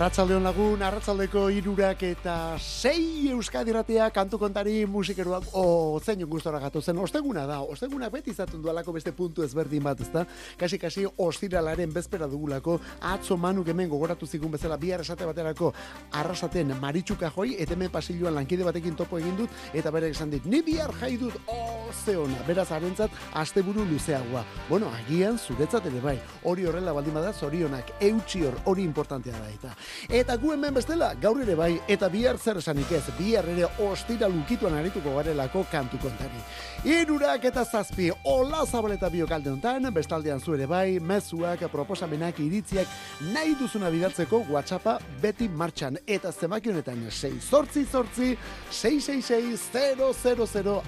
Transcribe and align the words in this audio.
Arratzaldeon 0.00 0.46
lagun, 0.46 0.80
arratzaldeko 0.80 1.42
irurak 1.52 2.00
eta 2.08 2.34
sei 2.56 3.28
euskadiratea 3.34 4.06
kantu 4.16 4.38
kontari 4.40 4.86
musikeroak 4.88 5.50
o 5.52 6.00
gustora 6.26 6.58
gatu 6.58 6.80
zen 6.80 6.96
osteguna 6.96 7.44
da, 7.44 7.60
osteguna 7.60 8.08
beti 8.08 8.30
izaten 8.30 8.62
dualako 8.62 8.94
beste 8.94 9.12
puntu 9.12 9.42
ezberdin 9.42 9.82
bat, 9.82 10.00
ezta? 10.00 10.24
Kasi 10.56 10.78
kasi 10.78 11.04
ostiralaren 11.18 11.92
bezpera 11.92 12.26
dugulako 12.26 12.80
atzo 13.02 13.36
manu 13.36 13.62
hemen 13.66 13.90
gogoratu 13.90 14.26
zigun 14.26 14.50
bezala 14.50 14.78
bihar 14.78 15.02
esate 15.02 15.26
baterako 15.26 15.74
arrasaten 16.12 16.72
maritxuka 16.80 17.30
joi 17.36 17.56
eta 17.58 17.74
hemen 17.74 17.90
pasilloan 17.90 18.34
lankide 18.34 18.64
batekin 18.64 18.96
topo 18.96 19.18
egin 19.18 19.36
dut 19.36 19.50
eta 19.74 19.90
bere 19.90 20.08
esan 20.08 20.30
dit, 20.30 20.46
ni 20.46 20.62
bihar 20.62 20.94
jai 20.98 21.18
dut 21.18 21.34
ozeona, 21.46 22.40
beraz 22.46 22.70
arentzat 22.72 23.10
asteburu 23.34 23.84
luzeagoa. 23.84 24.46
Bueno, 24.70 24.88
agian 25.02 25.36
zuretzat 25.36 25.92
ere 25.92 26.00
bai, 26.00 26.18
hori 26.42 26.64
horrela 26.64 26.94
baldin 26.94 27.12
bada 27.12 27.34
zorionak, 27.34 27.92
eutxi 28.00 28.46
hor, 28.46 28.56
hori 28.64 28.82
importantea 28.82 29.36
da 29.36 29.50
eta 29.50 29.76
Eta 30.08 30.36
gu 30.40 30.52
hemen 30.54 30.74
bestela, 30.74 31.12
gaur 31.20 31.40
ere 31.42 31.54
bai, 31.58 31.72
eta 31.88 32.08
bihar 32.08 32.38
zer 32.38 32.58
esanik 32.58 32.90
ez, 32.92 33.04
bihar 33.18 33.48
ere 33.48 33.68
ostira 33.86 34.28
lukituan 34.28 34.74
arituko 34.78 35.16
garelako 35.16 35.64
kantu 35.70 35.98
kontari. 36.02 36.42
Irurak 36.84 37.44
eta 37.44 37.64
zazpi, 37.64 38.10
hola 38.24 38.64
zabaleta 38.66 39.08
biokalde 39.12 39.50
honetan, 39.50 39.90
bestaldean 39.94 40.40
zu 40.40 40.54
ere 40.54 40.66
bai, 40.66 40.98
mezuak, 41.00 41.66
proposamenak, 41.72 42.40
iritziak, 42.40 42.88
nahi 43.34 43.54
duzuna 43.60 43.90
bidatzeko 43.90 44.44
WhatsAppa 44.50 44.98
beti 45.22 45.48
martxan. 45.48 45.98
Eta 46.06 46.32
zemaki 46.32 46.70
honetan, 46.72 47.04
6 47.10 47.40
sortzi 47.50 47.84
sortzi, 47.84 48.36
666 48.70 49.70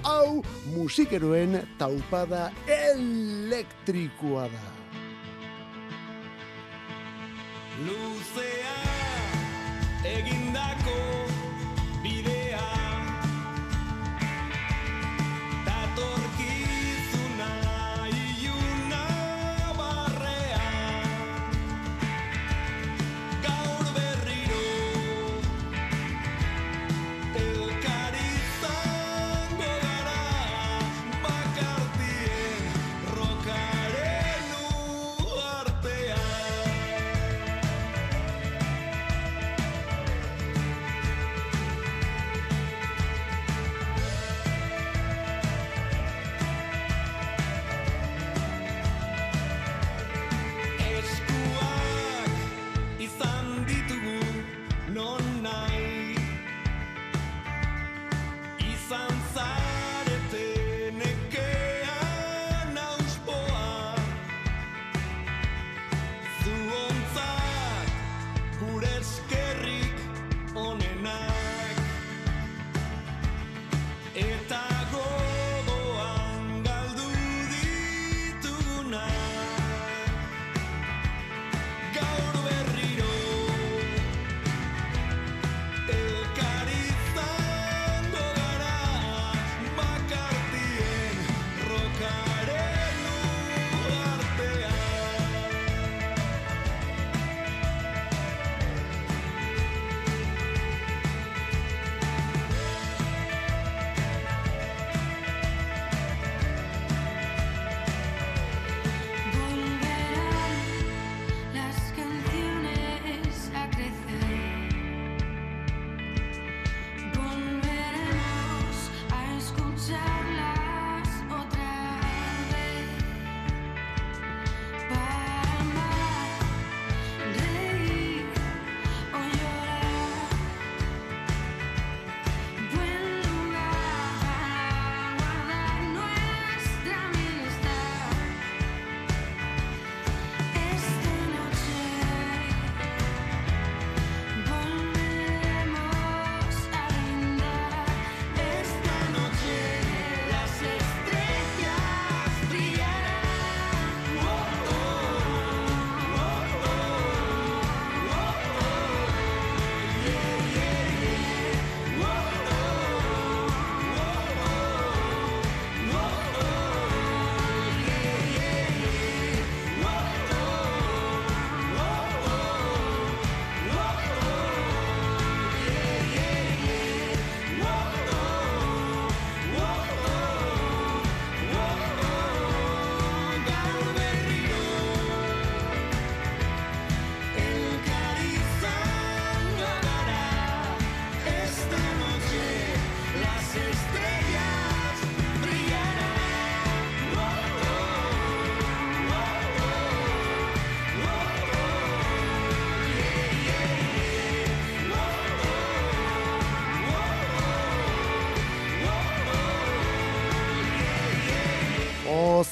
hau 0.03 0.43
musikeroen 0.73 1.59
taupada 1.77 2.51
elektrikoa 2.67 4.47
da. 4.53 4.65
Luzea 7.83 8.62
egindako 10.19 10.42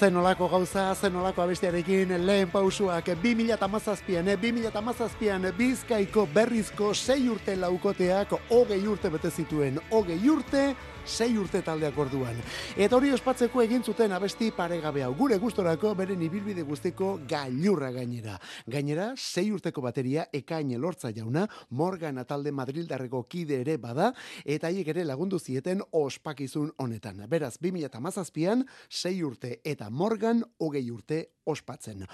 O, 0.02 0.04
zenolako 0.04 0.48
gauza, 0.50 0.96
zenolako 0.96 1.44
abestiarekin 1.44 2.26
lehen 2.26 2.50
pausuak 2.50 3.06
2008an, 3.22 4.28
eh, 4.28 4.38
2008an 4.42 5.52
bizkaiko 5.58 6.26
berrizko 6.34 6.94
sei 6.94 7.30
urte 7.30 7.56
laukoteak 7.56 8.34
hogei 8.50 8.88
urte 8.88 9.10
bete 9.10 9.30
zituen, 9.30 9.78
hogei 9.92 10.18
urte, 10.30 10.76
sei 11.06 11.38
urte 11.38 11.62
taldeak 11.66 11.98
orduan. 11.98 12.38
Eta 12.78 12.96
hori 12.98 13.12
ospatzeko 13.16 13.62
egin 13.64 13.84
zuten 13.84 14.12
abesti 14.12 14.52
paregabe 14.56 15.04
hau, 15.04 15.14
gure 15.18 15.38
gustorako 15.42 15.94
beren 15.98 16.22
ibilbide 16.22 16.64
guztiko 16.68 17.14
gailurra 17.28 17.92
gainera. 17.92 18.38
Gainera, 18.68 19.12
sei 19.18 19.50
urteko 19.52 19.82
bateria 19.82 20.28
ekain 20.34 20.72
lortza 20.82 21.12
jauna, 21.12 21.48
Morgan 21.70 22.22
talde 22.28 22.52
Madrildarreko 22.52 23.24
kide 23.30 23.62
ere 23.62 23.78
bada, 23.78 24.12
eta 24.46 24.68
haiek 24.68 24.88
ere 24.94 25.06
lagundu 25.06 25.40
zieten 25.40 25.82
ospakizun 25.92 26.72
honetan. 26.78 27.26
Beraz, 27.30 27.58
2008an, 27.60 28.66
sei 28.90 29.22
urte 29.24 29.60
eta 29.64 29.90
Morgan 29.90 30.44
hogei 30.60 30.90
urte 30.92 31.26
ospatzen. 31.46 32.06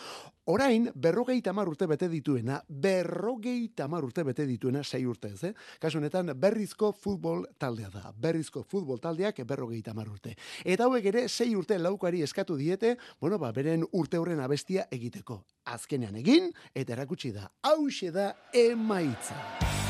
Orain, 0.48 0.88
berrogei 0.96 1.42
tamar 1.44 1.68
urte 1.68 1.86
bete 1.92 2.08
dituena, 2.08 2.62
berrogei 2.68 3.74
tamar 3.76 4.06
urte 4.08 4.24
bete 4.24 4.46
dituena 4.48 4.84
sei 4.84 5.04
urte 5.06 5.34
ez, 5.34 5.44
eh? 5.50 5.54
Kasu 5.80 6.00
honetan, 6.00 6.32
berrizko 6.40 6.94
futbol 6.96 7.44
taldea 7.60 7.90
da. 7.92 8.14
Berrizko 8.16 8.64
futbol 8.64 8.77
taldeak 9.02 9.42
berrogei 9.48 9.82
tamar 9.82 10.10
urte. 10.10 10.36
Eta 10.64 10.86
hauek 10.86 11.06
ere, 11.06 11.28
sei 11.28 11.56
urte 11.56 11.78
laukari 11.80 12.22
eskatu 12.22 12.58
diete, 12.58 12.98
bueno, 13.20 13.40
ba, 13.40 13.52
beren 13.52 13.86
urte 13.92 14.18
horren 14.18 14.40
abestia 14.44 14.88
egiteko. 14.92 15.44
Azkenean 15.66 16.16
egin, 16.16 16.52
eta 16.74 16.94
erakutsi 16.94 17.32
da, 17.32 17.50
hause 17.64 18.12
da 18.12 18.34
emaitza. 18.54 19.87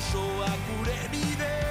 Pausoak 0.00 0.60
gure 0.66 0.98
bide 1.12 1.69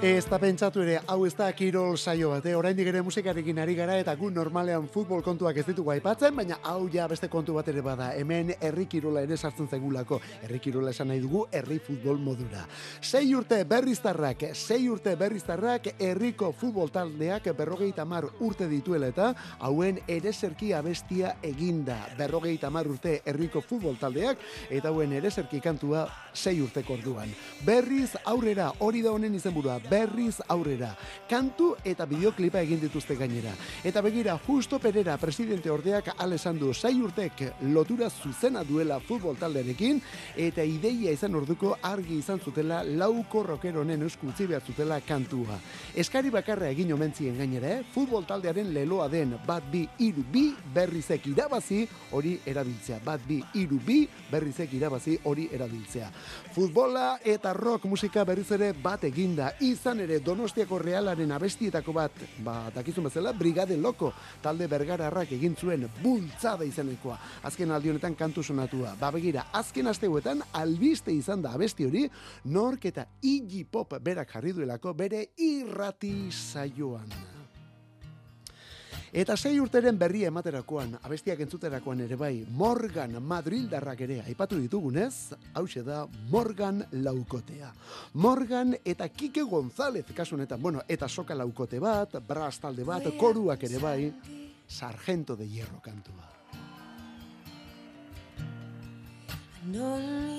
Ez 0.00 0.24
da 0.24 0.38
pentsatu 0.40 0.80
ere, 0.80 0.94
hau 1.12 1.26
ez 1.28 1.34
da 1.36 1.50
kirol 1.52 1.98
saio 2.00 2.30
bat, 2.32 2.46
eh? 2.48 2.54
oraindik 2.56 2.86
ere 2.88 3.02
musikarekin 3.04 3.58
ari 3.60 3.74
gara 3.76 3.98
eta 4.00 4.14
gu 4.16 4.30
normalean 4.32 4.86
futbol 4.88 5.20
kontuak 5.20 5.58
ez 5.60 5.64
ditugu 5.66 5.90
aipatzen, 5.92 6.32
baina 6.36 6.56
hau 6.64 6.86
ja 6.88 7.04
beste 7.08 7.28
kontu 7.28 7.58
bat 7.58 7.68
ere 7.68 7.82
bada, 7.84 8.06
hemen 8.16 8.54
herri 8.64 8.86
kirola 8.88 9.20
ere 9.26 9.36
sartzen 9.36 9.68
zegulako, 9.68 10.16
herri 10.40 10.60
kirola 10.64 10.94
esan 10.94 11.12
nahi 11.12 11.20
dugu 11.20 11.42
herri 11.52 11.76
futbol 11.84 12.16
modura. 12.16 12.62
Sei 13.00 13.34
urte 13.36 13.58
berriztarrak, 13.68 14.46
sei 14.56 14.88
urte 14.88 15.12
berriztarrak 15.20 15.90
herriko 15.98 16.48
futbol 16.56 16.88
taldeak 16.88 17.50
berrogeita 17.58 18.08
mar 18.08 18.24
urte 18.40 18.70
dituela 18.72 19.12
eta 19.12 19.34
hauen 19.68 20.00
ereserki 20.08 20.72
abestia 20.72 21.34
eginda. 21.42 21.98
Berrogeita 22.16 22.72
mar 22.72 22.88
urte 22.88 23.18
herriko 23.24 23.60
futbol 23.60 24.00
taldeak 24.00 24.48
eta 24.70 24.88
hauen 24.88 25.12
ereserki 25.20 25.60
kantua 25.60 26.06
sei 26.32 26.56
urteko 26.64 26.96
orduan. 26.96 27.28
Berriz 27.68 28.09
aurrera, 28.24 28.72
hori 28.80 29.02
da 29.02 29.12
honen 29.12 29.34
izenburua, 29.34 29.78
berriz 29.90 30.40
aurrera. 30.48 30.94
Kantu 31.28 31.74
eta 31.84 32.06
bideoklipa 32.06 32.60
egin 32.64 32.80
dituzte 32.80 33.16
gainera. 33.16 33.52
Eta 33.84 34.00
begira, 34.02 34.38
Justo 34.46 34.78
Perera 34.78 35.16
presidente 35.18 35.70
ordeak 35.70 36.14
alesan 36.18 36.58
du 36.58 36.72
sei 36.74 36.96
urtek 37.02 37.42
lotura 37.72 38.08
zuzena 38.10 38.64
duela 38.64 38.98
futbol 39.00 39.36
taldearekin 39.38 40.00
eta 40.36 40.64
ideia 40.64 41.12
izan 41.12 41.34
orduko 41.38 41.76
argi 41.82 42.16
izan 42.18 42.40
zutela 42.40 42.80
lauko 42.82 43.42
rokeronen 43.46 44.02
esku 44.06 44.30
utzi 44.32 44.46
behar 44.50 44.64
zutela 44.66 45.00
kantua. 45.06 45.58
Eskari 45.94 46.30
bakarra 46.30 46.70
egin 46.72 46.92
omentzien 46.92 47.36
gainera, 47.38 47.76
eh? 47.76 47.84
futbol 47.94 48.24
taldearen 48.26 48.72
leloa 48.74 49.08
den 49.12 49.36
bat 49.46 49.64
bi 49.70 49.84
iru 49.98 50.24
bi 50.32 50.48
berrizek 50.74 51.26
irabazi 51.30 51.84
hori 52.16 52.38
erabiltzea. 52.46 52.98
Bat 53.04 53.26
bi 53.28 53.42
iru 53.60 53.78
bi 53.86 54.00
berrizek 54.30 54.72
irabazi 54.74 55.18
hori 55.24 55.48
erabiltzea. 55.52 56.10
Futbola 56.54 57.18
eta 57.24 57.52
rock 57.52 57.84
musika 57.84 57.99
berriz 58.08 58.50
ere 58.52 58.72
bat 58.72 59.02
eginda. 59.04 59.52
Izan 59.60 60.00
ere 60.00 60.20
Donostiako 60.20 60.78
Realaren 60.78 61.32
abestietako 61.32 61.92
bat, 61.92 62.12
ba, 62.38 62.70
dakizun 62.74 63.04
bezala, 63.04 63.32
Brigade 63.32 63.76
Loko, 63.76 64.12
talde 64.42 64.66
bergararrak 64.66 65.32
egin 65.32 65.54
zuen 65.54 65.88
bultzada 66.02 66.64
izanekoa. 66.64 67.18
Azken 67.42 67.70
aldi 67.70 67.90
honetan 67.90 68.14
kantu 68.14 68.42
sonatua. 68.42 68.94
Ba, 69.00 69.10
begira, 69.10 69.46
azken 69.52 69.86
asteuetan 69.86 70.40
albiste 70.52 71.12
izan 71.12 71.42
da 71.42 71.52
abesti 71.52 71.84
hori, 71.84 72.08
nork 72.44 72.86
eta 72.86 73.06
Iggy 73.20 73.66
Pop 73.70 73.98
berak 74.00 74.32
jarri 74.32 74.52
duelako 74.52 74.94
bere 74.94 75.26
irrati 75.36 76.30
saioan. 76.30 77.39
Eta 79.12 79.34
sei 79.36 79.56
urteren 79.58 79.98
berria 79.98 80.28
ematerakoan, 80.30 80.94
abestiak 81.02 81.40
entzuterakoan 81.42 82.04
ere 82.04 82.16
bai, 82.16 82.44
Morgan 82.54 83.16
Madrildarrak 83.26 84.04
ere 84.06 84.20
aipatu 84.22 84.58
ditugunez, 84.60 85.34
hause 85.58 85.82
da 85.82 86.04
Morgan 86.30 86.84
laukotea. 86.92 87.72
Morgan 88.14 88.76
eta 88.84 89.08
Kike 89.08 89.42
González 89.42 90.06
kasu 90.14 90.36
honetan, 90.36 90.62
bueno, 90.62 90.86
eta 90.88 91.08
soka 91.08 91.34
laukote 91.34 91.80
bat, 91.82 92.20
brass 92.26 92.60
talde 92.62 92.86
bat, 92.86 93.10
koruak 93.18 93.64
ere 93.66 93.78
bai, 93.82 94.12
Sargento 94.68 95.34
de 95.36 95.48
Hierro 95.48 95.80
kantua. 95.82 96.30
no 99.64 100.29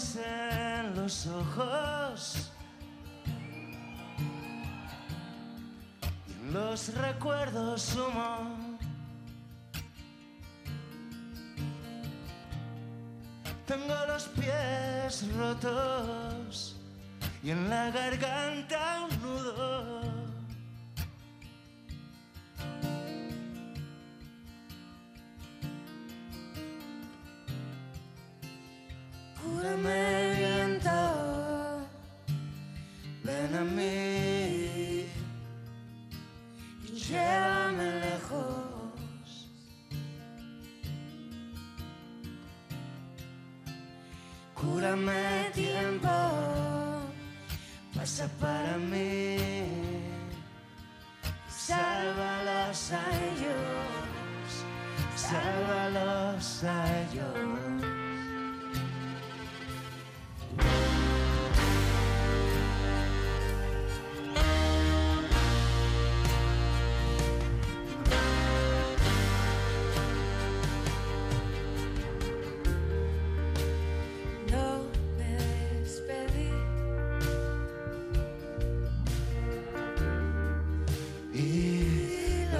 en 0.00 0.94
los 0.94 1.26
ojos 1.26 2.50
y 6.26 6.32
en 6.32 6.54
los 6.54 6.94
recuerdos 6.94 7.94
humo. 7.96 8.78
Tengo 13.66 13.94
los 14.06 14.24
pies 14.28 15.26
rotos 15.36 16.76
y 17.42 17.50
en 17.50 17.68
la 17.68 17.90
garganta 17.90 19.06
un 19.06 19.22
nudo. 19.22 19.69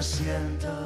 Siento. 0.01 0.80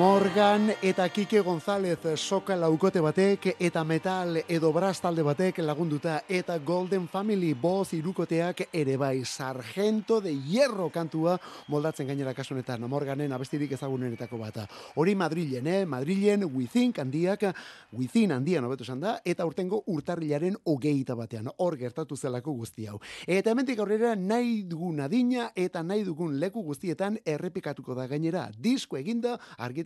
Morgan 0.00 0.70
eta 0.80 1.06
Kike 1.12 1.42
González 1.44 1.98
soka 2.16 2.54
laukote 2.56 3.02
batek 3.04 3.50
eta 3.60 3.82
metal 3.84 4.38
edo 4.48 4.70
brass 4.72 5.02
talde 5.04 5.20
batek 5.20 5.58
lagunduta 5.60 6.22
eta 6.24 6.54
Golden 6.64 7.04
Family 7.06 7.50
boz 7.52 7.92
irukoteak 7.92 8.62
ere 8.72 8.96
bai 8.96 9.26
sargento 9.26 10.22
de 10.22 10.32
hierro 10.32 10.88
kantua 10.88 11.34
moldatzen 11.68 12.06
gainera 12.08 12.32
kasunetan 12.32 12.88
Morganen 12.88 13.32
abestirik 13.32 13.72
ezagunenetako 13.76 14.38
bata. 14.38 14.64
Hori 14.94 15.14
Madrilen, 15.14 15.66
eh? 15.66 15.84
Madrilen 15.84 16.48
Within 16.48 16.94
handiak, 16.96 17.44
Within 17.92 18.32
handian 18.32 18.64
hobeto 18.64 18.84
esan 18.84 19.00
da, 19.00 19.18
eta 19.22 19.44
urtengo 19.44 19.82
urtarrilaren 19.86 20.56
hogeita 20.64 21.14
batean, 21.14 21.52
hor 21.58 21.76
gertatu 21.76 22.16
zelako 22.16 22.56
guzti 22.62 22.86
hau. 22.86 22.96
Eta 23.26 23.50
hementik 23.52 23.78
aurrera 23.78 24.16
nahi 24.16 24.62
dugun 24.62 25.00
adina 25.00 25.50
eta 25.54 25.82
nahi 25.82 26.04
dugun 26.08 26.40
leku 26.40 26.64
guztietan 26.64 27.20
errepikatuko 27.26 27.94
da 27.94 28.08
gainera. 28.08 28.48
Disko 28.56 28.96
eginda 28.96 29.36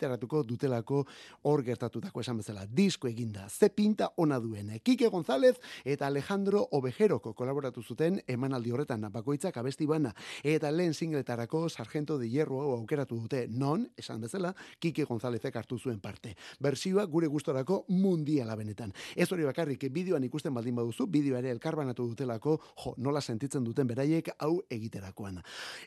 argitaratuko 0.05 0.43
dutelako 0.45 1.05
hor 1.43 1.63
gertatutako 1.65 2.21
esan 2.21 2.39
bezala. 2.39 2.67
Disko 2.67 3.09
eginda. 3.09 3.49
Ze 3.49 3.71
pinta 3.71 4.11
ona 4.17 4.39
duen. 4.41 4.71
Kike 4.83 5.09
González 5.09 5.57
eta 5.85 6.07
Alejandro 6.07 6.69
Ovejeroko 6.73 7.33
kolaboratu 7.35 7.83
zuten 7.83 8.21
emanaldi 8.27 8.71
horretan 8.71 9.09
bakoitzak 9.13 9.57
abesti 9.57 9.87
bana 9.87 10.15
eta 10.43 10.71
lehen 10.71 10.95
singletarako 10.95 11.69
Sargento 11.69 12.19
de 12.19 12.29
Hierro 12.29 12.61
hau 12.61 12.73
aukeratu 12.77 13.17
dute 13.21 13.47
non, 13.49 13.89
esan 13.97 14.21
bezala, 14.21 14.55
Kike 14.79 15.05
Gonzálezek 15.05 15.57
hartu 15.57 15.79
zuen 15.79 16.01
parte. 16.01 16.35
Bersioa 16.61 17.05
gure 17.07 17.27
gustorako 17.27 17.85
mundiala 17.89 18.57
benetan. 18.57 18.93
Ez 19.17 19.31
hori 19.33 19.45
bakarrik, 19.45 19.89
bideoan 19.93 20.25
ikusten 20.25 20.55
baldin 20.55 20.75
baduzu, 20.77 21.07
bideoa 21.07 21.39
ere 21.39 21.51
elkarbanatu 21.51 22.07
dutelako, 22.09 22.59
jo, 22.85 22.95
nola 22.99 23.21
sentitzen 23.21 23.65
duten 23.65 23.87
beraiek 23.87 24.31
hau 24.39 24.61
egiterakoan. 24.71 25.41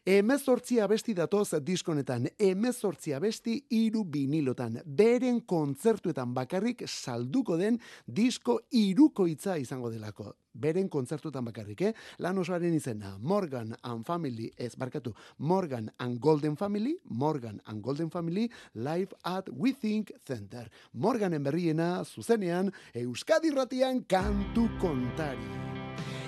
Emezortzi 0.06 0.80
abesti 0.80 1.14
datoz 1.14 1.60
diskonetan, 1.62 2.28
emezortzi 2.40 3.14
abesti 3.14 3.58
iru 3.78 4.07
binilotan, 4.12 4.82
beren 4.86 5.42
kontzertuetan 5.46 6.34
bakarrik 6.34 6.84
salduko 6.88 7.58
den 7.58 7.80
disko 8.08 8.60
irukoitza 8.72 9.58
izango 9.62 9.92
delako 9.94 10.34
beren 10.58 10.90
kontzertutan 10.90 11.46
bakarrik, 11.46 11.82
eh? 11.82 11.94
Lan 12.24 12.42
osoaren 12.42 12.74
izena, 12.74 13.16
Morgan 13.22 13.76
and 13.84 14.06
Family, 14.08 14.50
ez 14.58 14.74
barkatu, 14.76 15.14
Morgan 15.38 15.92
and 16.00 16.20
Golden 16.20 16.58
Family, 16.58 16.98
Morgan 17.06 17.62
and 17.68 17.84
Golden 17.84 18.10
Family, 18.10 18.50
live 18.74 19.14
at 19.24 19.50
We 19.54 19.74
Think 19.74 20.12
Center. 20.26 20.68
Morganen 20.94 21.44
berriena, 21.44 22.04
zuzenean, 22.06 22.74
Euskadi 22.94 23.54
ratian 23.54 24.04
kantu 24.10 24.70
kontari. 24.82 25.77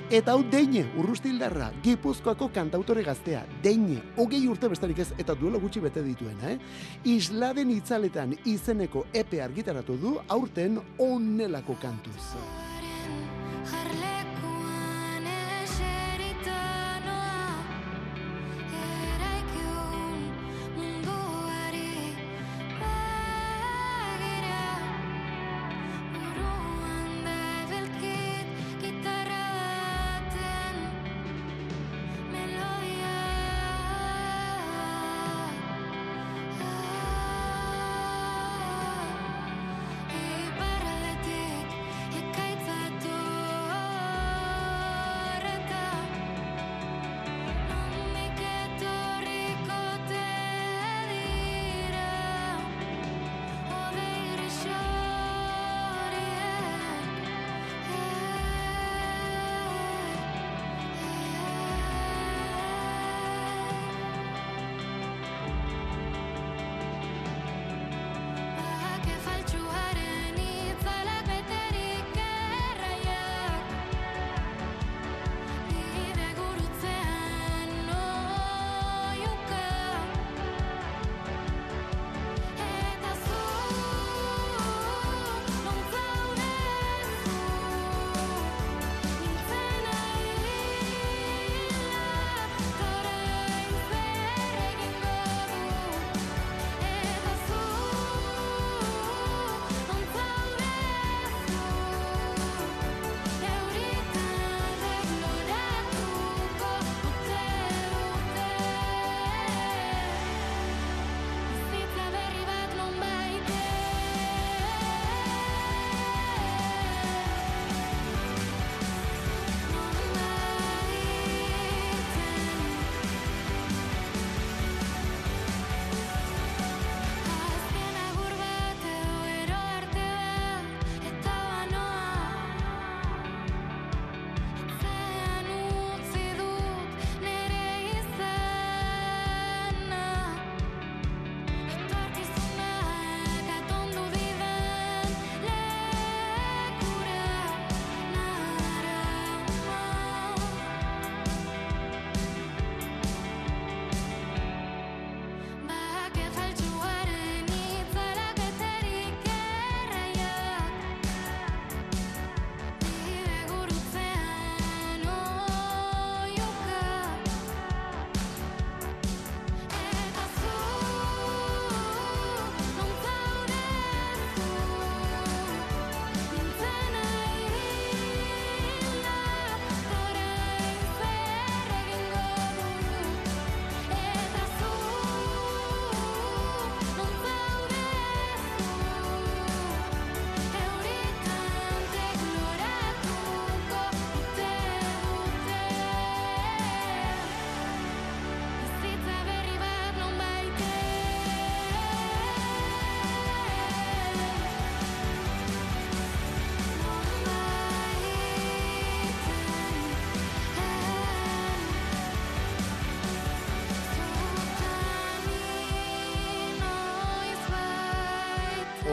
Eta 0.09 0.33
hau 0.33 0.39
deine, 0.41 0.87
urrustildarra, 0.97 1.67
gipuzkoako 1.85 2.47
kantautore 2.49 3.03
gaztea, 3.05 3.43
deine, 3.61 3.99
hogei 4.17 4.39
urte 4.49 4.65
bestarik 4.71 5.03
ez, 5.03 5.11
eta 5.21 5.35
duelo 5.37 5.61
gutxi 5.61 5.83
bete 5.83 6.01
dituena, 6.01 6.55
eh? 6.55 6.57
Isladen 7.13 7.69
itzaletan 7.75 8.33
izeneko 8.49 9.05
epe 9.13 9.43
argitaratu 9.45 9.99
du, 10.01 10.15
aurten 10.33 10.81
onelako 11.05 11.77
kantuz. 11.83 12.33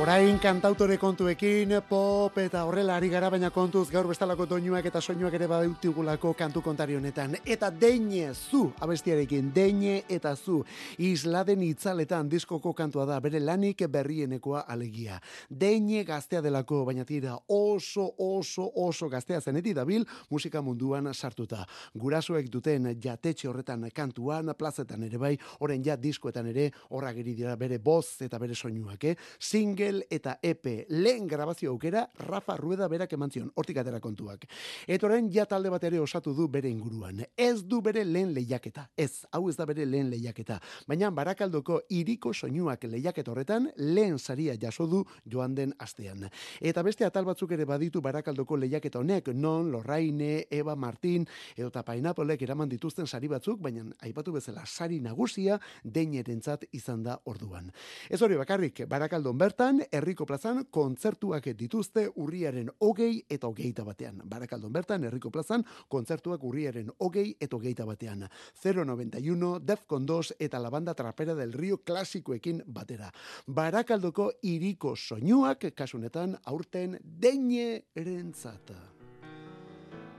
Orain 0.06 0.38
kantautore 0.38 1.00
kontuekin, 1.02 1.72
pop 1.88 2.36
eta 2.38 2.60
horrela 2.62 2.94
ari 2.94 3.08
gara 3.10 3.26
baina 3.26 3.48
kontuz 3.50 3.88
gaur 3.90 4.06
bestalako 4.06 4.44
doinuak 4.46 4.86
eta 4.86 5.00
soinuak 5.02 5.34
ere 5.34 5.48
badeutigulako 5.50 6.30
kantu 6.38 6.60
kontari 6.62 6.94
honetan. 6.94 7.34
Eta 7.42 7.72
deine 7.74 8.28
zu, 8.30 8.68
abestiarekin, 8.86 9.48
deine 9.50 10.04
eta 10.06 10.36
zu, 10.36 10.60
isladen 11.02 11.64
itzaletan 11.66 12.30
diskoko 12.30 12.70
kantua 12.72 13.02
da, 13.10 13.16
bere 13.18 13.40
lanik 13.42 13.82
berrienekoa 13.90 14.60
alegia. 14.70 15.18
Deine 15.50 16.04
gaztea 16.06 16.38
delako, 16.40 16.84
baina 16.86 17.02
tira 17.04 17.34
oso, 17.48 18.06
oso, 18.16 18.68
oso 18.86 19.10
gaztea 19.10 19.40
zeneti 19.40 19.74
dabil 19.74 20.06
musika 20.30 20.62
munduan 20.62 21.10
sartuta. 21.14 21.64
Gurasoek 21.98 22.46
duten 22.46 22.92
jatetxe 22.94 23.50
horretan 23.50 23.90
kantuan, 23.90 24.54
plazetan 24.54 25.02
ere 25.10 25.18
bai, 25.18 25.34
orain 25.58 25.82
ja 25.82 25.98
diskoetan 25.98 26.54
ere, 26.54 26.70
horra 26.94 27.10
geri 27.18 27.34
dira 27.34 27.58
bere 27.58 27.82
boz 27.82 28.22
eta 28.22 28.38
bere 28.38 28.54
soinuak, 28.54 29.10
eh? 29.10 29.18
Single 29.40 29.95
eta 30.10 30.38
EP 30.42 30.86
lehen 30.88 31.26
grabazio 31.28 31.70
aukera 31.70 32.08
Rafa 32.18 32.56
Rueda 32.56 32.88
berak 32.88 33.12
eman 33.12 33.30
zion, 33.30 33.50
hortik 33.54 33.78
atera 33.78 34.00
kontuak. 34.00 34.46
Eta 34.86 35.06
orain 35.06 35.30
ja 35.32 35.46
talde 35.46 35.70
bat 35.70 35.84
ere 35.84 36.00
osatu 36.00 36.34
du 36.34 36.48
bere 36.48 36.68
inguruan. 36.70 37.22
Ez 37.36 37.62
du 37.64 37.80
bere 37.82 38.04
lehen 38.04 38.32
lehiaketa. 38.34 38.88
Ez, 38.96 39.24
hau 39.32 39.48
ez 39.48 39.56
da 39.56 39.66
bere 39.66 39.86
lehen 39.86 40.10
lehiaketa. 40.10 40.58
Baina 40.88 41.10
barakaldoko 41.10 41.80
iriko 41.90 42.32
soinuak 42.34 42.84
lehiaketa 42.84 43.32
horretan 43.32 43.70
lehen 43.76 44.18
saria 44.18 44.56
jaso 44.60 44.86
du 44.86 45.04
joan 45.24 45.54
den 45.54 45.74
astean. 45.78 46.28
Eta 46.60 46.82
beste 46.82 47.06
atal 47.06 47.24
batzuk 47.24 47.52
ere 47.52 47.64
baditu 47.64 48.02
barakaldoko 48.02 48.56
lehiaketa 48.56 49.00
honek, 49.00 49.32
non, 49.34 49.70
Lorraine, 49.72 50.46
Eva 50.50 50.76
Martin, 50.76 51.26
edo 51.56 51.68
eta 51.68 51.82
Painapolek 51.86 52.42
eraman 52.42 52.68
dituzten 52.68 53.06
sari 53.06 53.28
batzuk, 53.28 53.60
baina 53.62 53.84
aipatu 54.04 54.32
bezala 54.36 54.64
sari 54.66 55.00
nagusia 55.00 55.58
deinerentzat 55.84 56.66
izan 56.72 57.02
da 57.06 57.18
orduan. 57.24 57.70
Ez 58.10 58.20
hori 58.22 58.38
bakarrik, 58.38 58.84
barakaldon 58.88 59.38
bertan, 59.38 59.82
herriko 59.92 60.26
plazan 60.26 60.64
kontzertuak 60.70 61.48
dituzte 61.58 62.06
urriaren 62.22 62.70
hogei 62.80 63.22
eta 63.30 63.48
hogeita 63.48 63.84
batean. 63.84 64.20
Barakaldon 64.24 64.72
bertan, 64.72 65.04
herriko 65.04 65.30
plazan 65.30 65.64
kontzertuak 65.88 66.44
urriaren 66.44 66.90
hogei 66.98 67.34
eta 67.40 67.56
hogeita 67.56 67.86
batean. 67.86 68.26
091, 68.62 69.60
Defcon 69.66 70.06
2 70.06 70.36
eta 70.38 70.58
la 70.58 70.70
banda 70.70 70.94
trapera 70.94 71.34
del 71.34 71.52
río 71.52 71.78
klasikoekin 71.84 72.62
batera. 72.66 73.10
Barakaldoko 73.46 74.30
iriko 74.42 74.96
soinuak 74.96 75.70
kasunetan 75.74 76.36
aurten 76.44 76.98
deine 77.02 77.82
erentzat. 77.94 78.72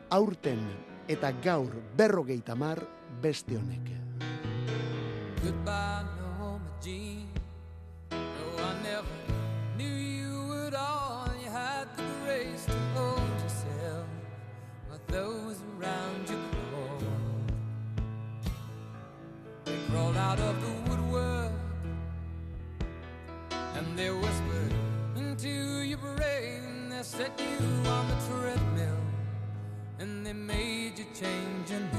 Aurten 0.10 0.62
eta 1.08 1.32
gaur 1.43 1.73
berrogeita 1.97 2.56
mar 2.56 2.84
beste 3.21 3.58
honek. 3.58 3.91
Goodbye, 5.43 6.03
Norma 6.17 6.60
Jean. 6.82 7.16
Out 20.39 20.50
of 20.50 20.62
the 20.62 20.89
woodwork 20.89 21.52
and 23.76 23.97
they 23.97 24.10
whispered 24.10 24.73
into 25.15 25.82
your 25.82 25.97
brain. 25.97 26.89
They 26.89 27.02
set 27.04 27.39
you 27.39 27.89
on 27.89 28.08
the 28.08 28.15
treadmill 28.28 28.97
and 30.00 30.26
they 30.26 30.34
made 30.34 30.97
you 31.00 31.06
change 31.13 31.71
your 31.71 31.80
name. 31.80 31.97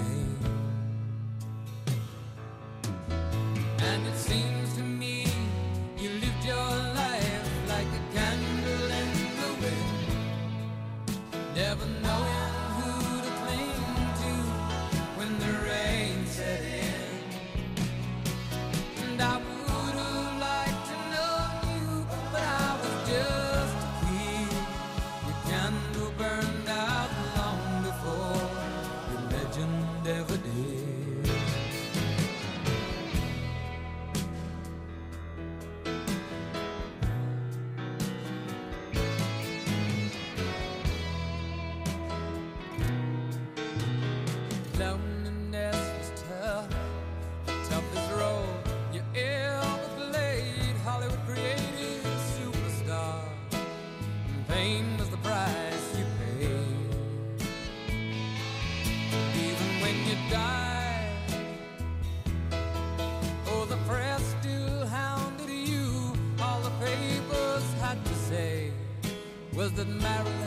That 69.72 69.88
Marilyn 69.88 70.37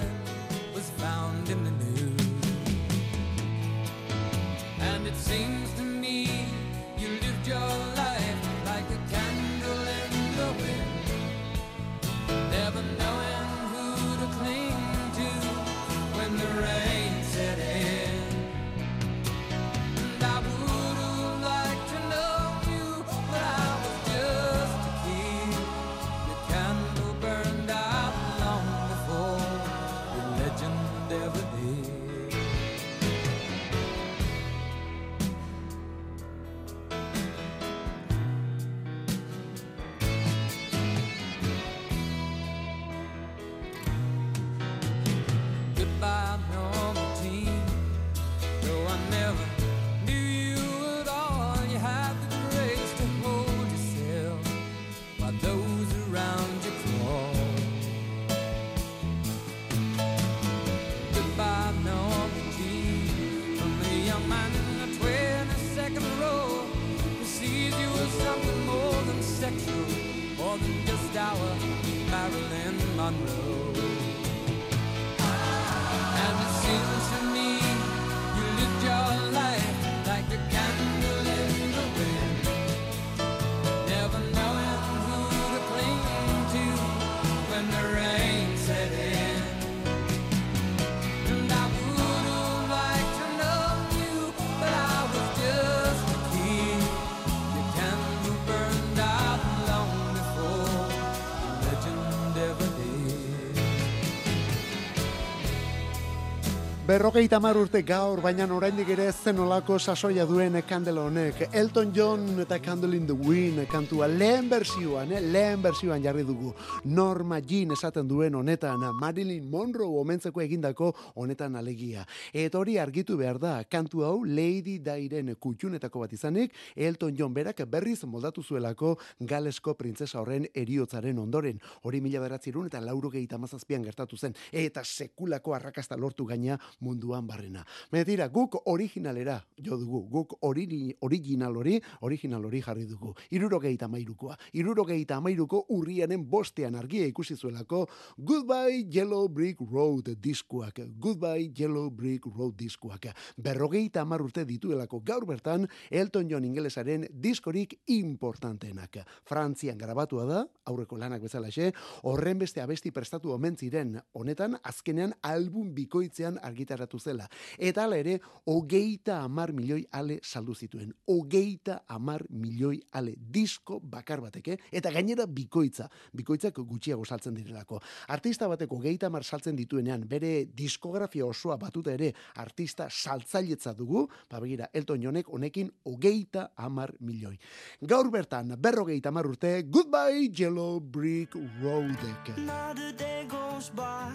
Berrogeita 106.91 107.39
mar 107.39 107.55
urte 107.55 107.85
gaur, 107.87 108.19
baina 108.19 108.43
oraindik 108.51 108.89
ere 108.91 109.05
zenolako 109.13 109.77
sasoia 109.79 110.25
duen 110.27 110.57
kandela 110.67 111.05
honek. 111.07 111.45
Elton 111.55 111.93
John 111.95 112.41
eta 112.43 112.57
Candle 112.59 112.97
in 112.97 113.05
the 113.07 113.13
Wind 113.13 113.65
kantua 113.71 114.09
lehen 114.09 114.49
bersioan, 114.49 115.13
eh? 115.13 115.21
lehen 115.21 115.61
bersioan 115.61 116.03
jarri 116.03 116.25
dugu. 116.27 116.51
Norma 116.83 117.39
Jean 117.39 117.71
esaten 117.71 118.09
duen 118.09 118.35
honetan, 118.35 118.83
Marilyn 118.99 119.49
Monroe 119.49 120.01
omentzeko 120.01 120.41
egindako 120.41 120.89
honetan 121.15 121.55
alegia. 121.55 122.03
Eta 122.33 122.59
hori 122.59 122.75
argitu 122.77 123.15
behar 123.15 123.39
da, 123.39 123.53
kantu 123.63 124.03
hau 124.03 124.25
Lady 124.25 124.77
Dairen 124.83 125.31
kutxunetako 125.39 126.03
bat 126.03 126.11
izanik, 126.11 126.51
Elton 126.75 127.15
John 127.15 127.33
berak 127.33 127.63
berriz 127.71 128.03
moldatu 128.03 128.43
zuelako 128.43 128.97
galesko 129.21 129.77
printzesa 129.79 130.19
horren 130.19 130.49
eriotzaren 130.53 131.23
ondoren. 131.23 131.63
Hori 131.83 132.01
mila 132.01 132.19
beratzerun 132.19 132.67
eta 132.67 132.83
lauro 132.83 133.09
gehieta 133.15 133.39
mazazpian 133.39 133.87
gertatu 133.87 134.17
zen. 134.17 134.35
Eta 134.51 134.83
sekulako 134.83 135.55
arrakasta 135.55 135.95
lortu 135.95 136.27
gaina 136.27 136.59
munduan 136.81 137.27
barrena. 137.27 137.63
Metira, 137.91 138.27
guk 138.29 138.57
originalera, 138.65 139.39
jo 139.57 139.77
dugu, 139.77 140.03
guk 140.09 140.37
ori, 140.41 140.67
original 141.01 141.55
hori, 141.57 141.79
original 142.01 142.45
hori 142.45 142.61
jarri 142.61 142.85
dugu. 142.85 143.13
Irurogeita 143.31 143.85
amairukoa. 143.85 144.37
Irurogeita 144.53 145.17
amairuko 145.17 145.65
urrianen 145.69 146.27
bostean 146.29 146.75
argia 146.75 147.05
ikusi 147.07 147.35
zuelako 147.35 147.87
Goodbye 148.17 148.85
Yellow 148.89 149.27
Brick 149.29 149.59
Road 149.71 150.15
diskuak. 150.21 150.81
Goodbye 150.99 151.51
Yellow 151.55 151.89
Brick 151.89 152.25
Road 152.25 152.55
diskuak. 152.57 153.07
Berrogeita 153.37 154.01
amar 154.01 154.21
urte 154.21 154.45
dituelako 154.45 155.01
gaur 155.05 155.25
bertan 155.25 155.67
Elton 155.89 156.29
John 156.29 156.45
ingelesaren 156.45 157.07
diskorik 157.11 157.77
importanteenak. 157.87 159.01
Frantzian 159.25 159.77
grabatua 159.77 160.25
da, 160.25 160.41
aurreko 160.65 160.97
lanak 160.97 161.21
bezalaxe, 161.25 161.71
horren 162.03 162.39
beste 162.41 162.61
abesti 162.61 162.91
prestatu 162.91 163.31
omen 163.33 163.57
ziren 163.57 163.97
honetan 164.13 164.57
azkenean 164.63 165.13
album 165.21 165.73
bikoitzean 165.75 166.39
argitaratu 166.71 166.99
zela. 166.99 167.27
Eta 167.57 167.83
hala 167.83 167.97
ere, 167.97 168.19
hogeita 168.45 169.21
amar 169.23 169.51
milioi 169.53 169.85
ale 169.91 170.19
saldu 170.23 170.55
zituen. 170.55 170.91
Hogeita 171.07 171.83
amar 171.87 172.23
milioi 172.29 172.81
ale 172.93 173.15
disko 173.17 173.79
bakar 173.79 174.21
bateke, 174.21 174.57
eta 174.71 174.91
gainera 174.91 175.25
bikoitza. 175.25 175.89
Bikoitzak 176.13 176.59
gutxiago 176.59 177.05
saltzen 177.05 177.35
direlako. 177.35 177.81
Artista 178.09 178.47
bateko 178.47 178.77
hogeita 178.77 179.07
amar 179.07 179.23
saltzen 179.23 179.55
dituenean, 179.55 180.07
bere 180.07 180.45
diskografia 180.45 181.25
osoa 181.25 181.57
batuta 181.57 181.91
ere 181.93 182.13
artista 182.35 182.87
saltzailetza 182.89 183.73
dugu, 183.73 184.07
ba 184.29 184.39
begira, 184.39 184.69
Elton 184.73 185.01
Johnek 185.01 185.29
honekin 185.29 185.71
hogeita 185.85 186.51
amar 186.55 186.93
milioi. 186.99 187.37
Gaur 187.81 188.11
bertan, 188.11 188.55
berrogeita 188.57 189.09
amar 189.09 189.27
urte, 189.27 189.63
Goodbye 189.69 190.29
Yellow 190.35 190.79
Brick 190.79 191.35
Roadek. 191.61 192.37
Not 192.37 192.79
a 192.79 192.91
day 192.93 193.25
goes 193.27 193.69
by, 193.69 194.11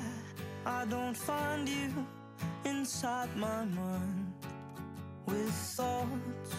I 0.65 0.85
don't 0.87 1.17
find 1.17 1.69
you 1.69 2.26
inside 2.65 3.35
my 3.37 3.65
mind 3.65 4.33
with 5.27 5.51
thoughts 5.51 6.55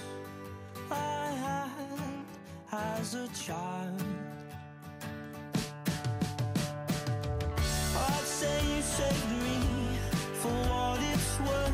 I 0.92 1.32
had 1.46 2.26
as 2.72 3.16
a 3.16 3.28
child. 3.30 4.04
I'd 7.96 8.28
say 8.40 8.58
you 8.76 8.82
saved 8.82 9.32
me 9.32 9.60
for 10.42 10.56
what 10.70 11.00
it's 11.12 11.40
worth. 11.40 11.67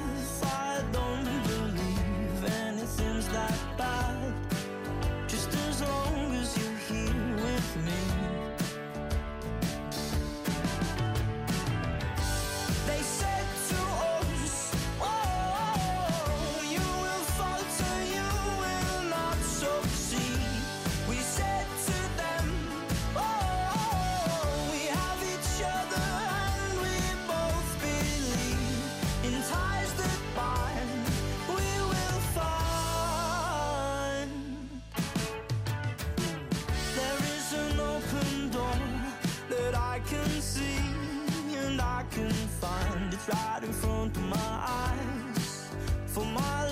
Right 43.29 43.63
in 43.63 43.71
front 43.71 44.15
of 44.17 44.23
my 44.23 44.37
eyes. 44.37 45.69
For 46.07 46.25
my 46.25 46.62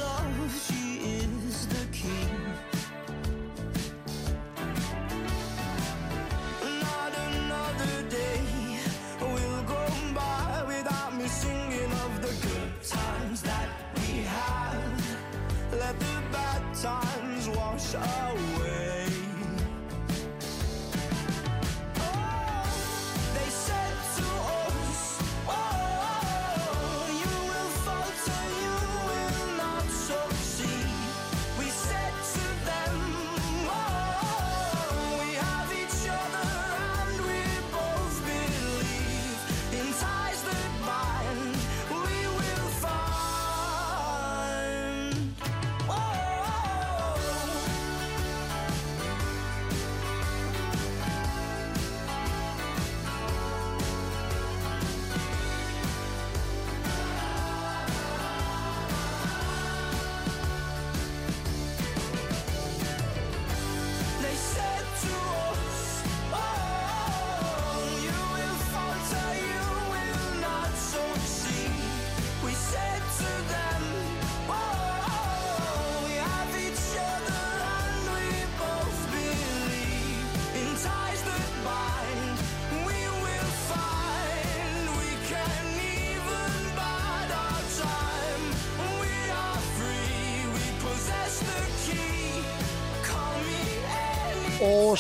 in 39.91 40.20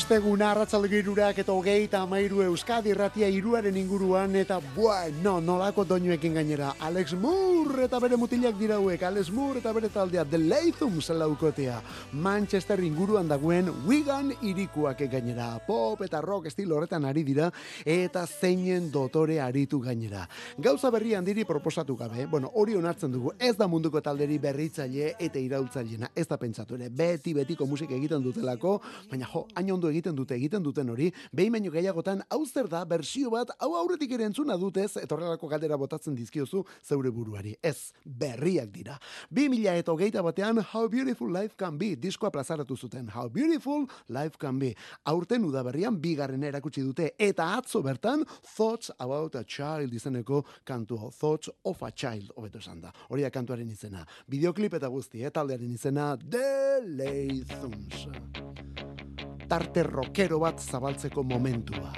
Osteguna 0.01 0.47
arratzaldeko 0.49 0.95
irurak 0.97 1.39
eta 1.43 1.53
hogeita 1.53 1.99
amairu 2.01 2.39
Euskadi 2.41 2.89
irratia 2.89 3.27
iruaren 3.29 3.75
inguruan 3.77 4.33
eta 4.39 4.55
bueno, 4.73 5.35
nolako 5.45 5.83
doinuekin 5.85 6.33
gainera. 6.39 6.71
Alex 6.81 7.13
Moore 7.13 7.85
eta 7.85 7.99
bere 8.01 8.17
mutilak 8.17 8.57
dira 8.57 8.79
hauek, 8.79 9.03
Alex 9.05 9.29
Moore 9.29 9.61
eta 9.61 9.73
bere 9.77 9.91
taldea, 9.93 10.23
The 10.25 10.39
Lathums 10.39 11.11
laukotea. 11.13 11.75
Manchester 12.13 12.81
inguruan 12.81 13.29
dagoen 13.29 13.69
Wigan 13.85 14.31
irikuak 14.41 15.03
gainera. 15.11 15.51
Pop 15.67 16.01
eta 16.01 16.21
rock 16.25 16.49
estilo 16.49 16.79
horretan 16.79 17.05
ari 17.05 17.21
dira 17.27 17.51
eta 17.85 18.25
zeinen 18.25 18.89
dotore 18.91 19.37
aritu 19.39 19.79
gainera. 19.85 20.25
Gauza 20.57 20.89
berri 20.89 21.13
handiri 21.13 21.45
proposatu 21.45 21.95
gabe, 21.95 22.25
bueno, 22.25 22.49
hori 22.55 22.75
onartzen 22.75 23.13
dugu, 23.13 23.35
ez 23.37 23.53
da 23.55 23.69
munduko 23.69 24.01
talderi 24.01 24.39
berritzaile 24.41 25.13
eta 25.19 25.37
iraultzaileena, 25.37 26.09
ez 26.15 26.25
da 26.25 26.41
pentsatu 26.41 26.79
ere, 26.79 26.89
beti 26.89 27.37
betiko 27.37 27.69
musika 27.69 27.93
egiten 27.93 28.25
dutelako, 28.25 28.79
baina 29.11 29.29
jo, 29.29 29.45
hain 29.53 29.71
ondo 29.71 29.90
egiten 29.91 30.15
dute 30.15 30.35
egiten 30.35 30.63
duten 30.63 30.89
hori, 30.89 31.11
behin 31.31 31.53
baino 31.53 31.71
gehiagotan 31.71 32.23
hau 32.29 32.41
zer 32.45 32.67
da 32.71 32.83
bersio 32.85 33.29
bat 33.33 33.51
hau 33.59 33.73
aurretik 33.77 34.11
ere 34.17 34.25
entzuna 34.29 34.57
dutez 34.57 34.95
etorrelako 35.01 35.47
galdera 35.51 35.77
botatzen 35.77 36.15
dizkiozu 36.15 36.63
zeure 36.83 37.11
buruari. 37.11 37.55
Ez, 37.61 37.91
berriak 38.05 38.71
dira. 38.73 38.97
2000 39.29 39.77
eta 39.81 39.91
hogeita 39.93 40.23
batean 40.23 40.61
How 40.73 40.87
Beautiful 40.89 41.31
Life 41.33 41.55
Can 41.57 41.77
Be 41.77 41.95
diskoa 41.95 42.31
plazaratu 42.31 42.77
zuten. 42.77 43.09
How 43.13 43.29
Beautiful 43.29 43.87
Life 44.09 44.37
Can 44.39 44.59
Be. 44.59 44.73
Aurten 45.05 45.45
udaberrian 45.45 45.99
bigarren 46.01 46.43
erakutsi 46.43 46.83
dute 46.85 47.11
eta 47.19 47.51
atzo 47.57 47.83
bertan 47.85 48.25
Thoughts 48.55 48.91
About 48.99 49.35
a 49.35 49.43
Child 49.43 49.93
izeneko 49.93 50.43
kantu 50.63 51.11
Thoughts 51.11 51.51
of 51.63 51.83
a 51.83 51.91
Child 51.91 52.31
hobeto 52.35 52.61
esan 52.61 52.81
da. 52.81 52.93
Hori 53.09 53.25
da 53.25 53.31
kantuaren 53.33 53.69
izena. 53.69 54.05
Videoklip 54.27 54.73
eta 54.79 54.87
guzti, 54.87 55.23
eh, 55.23 55.31
taldearen 55.31 55.71
izena 55.71 56.15
The 56.17 56.81
Lathums. 56.85 58.07
Tarte 59.51 59.83
rockero 59.83 60.39
bat 60.39 60.61
zabaltzeko 60.61 61.23
momentua. 61.23 61.91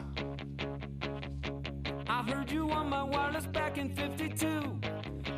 I 2.08 2.24
heard 2.28 2.52
you 2.52 2.68
on 2.72 2.90
my 2.90 3.04
wireless 3.04 3.46
back 3.46 3.78
in 3.78 3.94
52. 3.94 4.80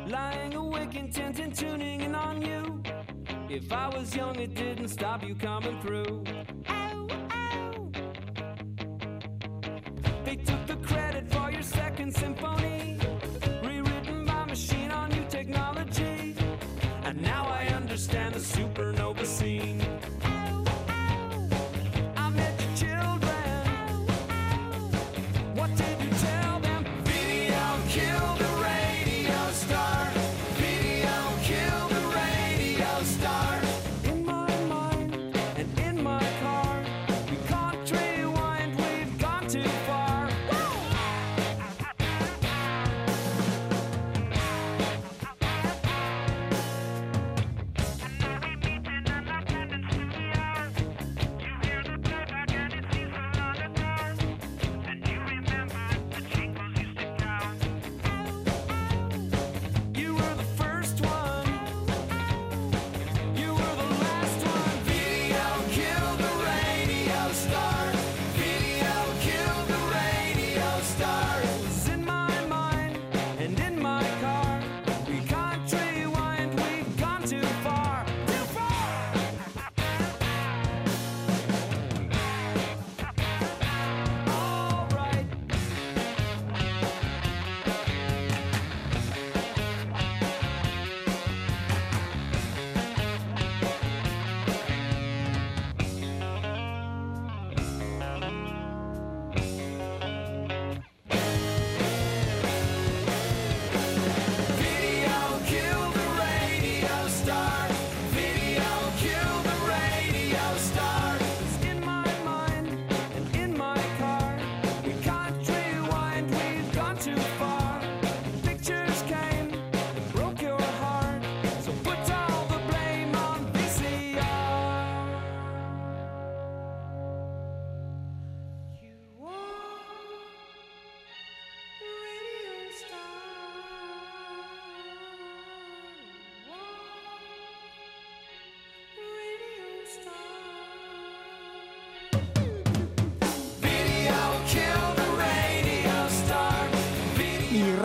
Lying 0.06 0.54
awake, 0.54 0.94
intent 0.94 1.38
and 1.40 1.54
tuning 1.54 2.00
in 2.00 2.14
on 2.14 2.40
you. 2.40 2.80
If 3.50 3.70
I 3.70 3.88
was 3.88 4.16
young, 4.16 4.36
it 4.36 4.54
didn't 4.54 4.88
stop 4.88 5.22
you 5.22 5.34
coming 5.34 5.78
through. 5.82 6.24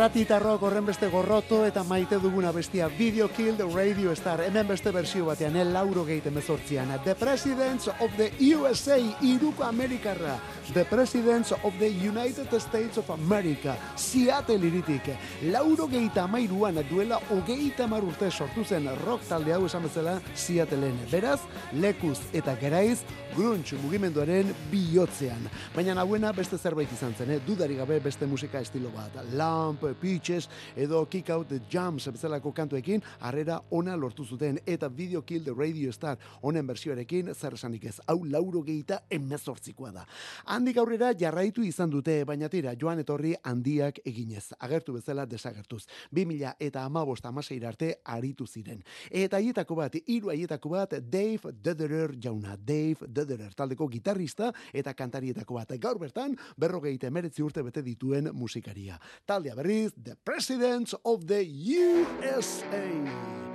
Irratitarrok 0.01 0.63
horren 0.65 0.87
beste 0.87 1.05
gorroto 1.13 1.59
eta 1.61 1.83
maite 1.85 2.17
duguna 2.17 2.49
bestia 2.51 2.87
Video 2.89 3.27
Kill 3.29 3.53
the 3.53 3.67
Radio 3.69 4.15
Star. 4.17 4.41
Hemen 4.41 4.65
beste 4.67 4.89
bersio 4.89 5.27
batean, 5.27 5.55
el 5.55 5.71
lauro 5.71 6.07
mezortzian 6.33 6.89
The 7.03 7.13
Presidents 7.13 7.87
of 7.87 8.09
the 8.17 8.31
USA 8.55 8.97
iruko 9.21 9.63
Amerikarra 9.63 10.39
The 10.69 10.85
Presidents 10.85 11.51
of 11.51 11.73
the 11.79 11.89
United 11.89 12.47
States 12.61 12.97
of 12.97 13.09
America 13.09 13.75
Seattle 13.95 14.63
iritik. 14.63 15.09
Lauro 15.51 15.87
geita 15.89 16.23
amairuan 16.23 16.77
duela 16.87 17.19
hogeita 17.29 17.87
mar 17.87 18.01
sortu 18.29 18.63
zen 18.63 18.87
rock 19.05 19.21
talde 19.27 19.51
hau 19.51 19.65
esan 19.65 19.83
bezala 19.83 20.21
Seattleen. 20.33 20.97
Beraz, 21.11 21.41
lekuz 21.73 22.19
eta 22.31 22.55
geraiz 22.55 23.03
grunge 23.35 23.75
mugimenduaren 23.81 24.53
bihotzean. 24.71 25.49
Baina 25.75 25.99
hauena 25.99 26.31
beste 26.31 26.57
zerbait 26.57 26.91
izan 26.91 27.13
zen, 27.15 27.31
eh? 27.31 27.39
dudari 27.45 27.75
gabe 27.75 27.99
beste 27.99 28.25
musika 28.25 28.59
estilo 28.59 28.91
bat. 28.95 29.11
Lamp, 29.33 29.83
Peaches 29.99 30.47
edo 30.75 31.05
Kick 31.09 31.29
Out 31.29 31.49
the 31.49 31.59
Jams 31.69 32.07
bezalako 32.07 32.53
kantuekin 32.53 33.01
harrera 33.19 33.61
ona 33.71 33.97
lortu 33.97 34.23
zuten 34.25 34.59
eta 34.65 34.87
Video 34.87 35.21
Kill 35.21 35.43
the 35.43 35.53
Radio 35.53 35.91
Star 35.91 36.17
honen 36.41 36.67
bersioarekin 36.67 37.33
zer 37.35 37.53
esanik 37.53 37.85
ez. 37.85 37.99
Hau 38.07 38.21
lauro 38.23 38.61
geita 38.63 39.01
emezortzikoa 39.09 39.91
da 39.91 40.05
handik 40.51 40.75
aurrera 40.81 41.13
jarraitu 41.15 41.63
izan 41.63 41.91
dute 41.91 42.17
baina 42.27 42.49
tira 42.51 42.73
joan 42.79 42.99
etorri 42.99 43.31
handiak 43.47 44.01
eginez. 44.05 44.51
Agertu 44.59 44.97
bezala 44.97 45.25
desagertuz. 45.25 45.85
2000 46.11 46.55
eta 46.59 46.83
amabost 46.83 47.25
amaseira 47.25 47.69
arte 47.71 47.93
aritu 48.03 48.47
ziren. 48.47 48.81
Eta 49.09 49.39
haietako 49.39 49.77
bat 49.79 49.95
hiru 50.01 50.33
haietako 50.33 50.73
bat 50.75 50.97
Dave 51.13 51.53
Dederer 51.63 52.17
jauna. 52.19 52.57
Dave 52.57 53.07
Dederer 53.07 53.55
taldeko 53.55 53.87
gitarrista 53.87 54.51
eta 54.73 54.93
kantarietako 54.93 55.61
bat. 55.61 55.71
Gaur 55.79 55.99
bertan 56.01 56.35
berrogeita 56.57 57.07
emeretzi 57.07 57.43
urte 57.43 57.63
bete 57.63 57.83
dituen 57.85 58.31
musikaria. 58.33 58.99
Taldea 59.25 59.55
berriz 59.55 59.93
The 59.95 60.17
Presidents 60.25 60.95
of 61.03 61.25
the 61.27 61.45
USA 61.47 63.50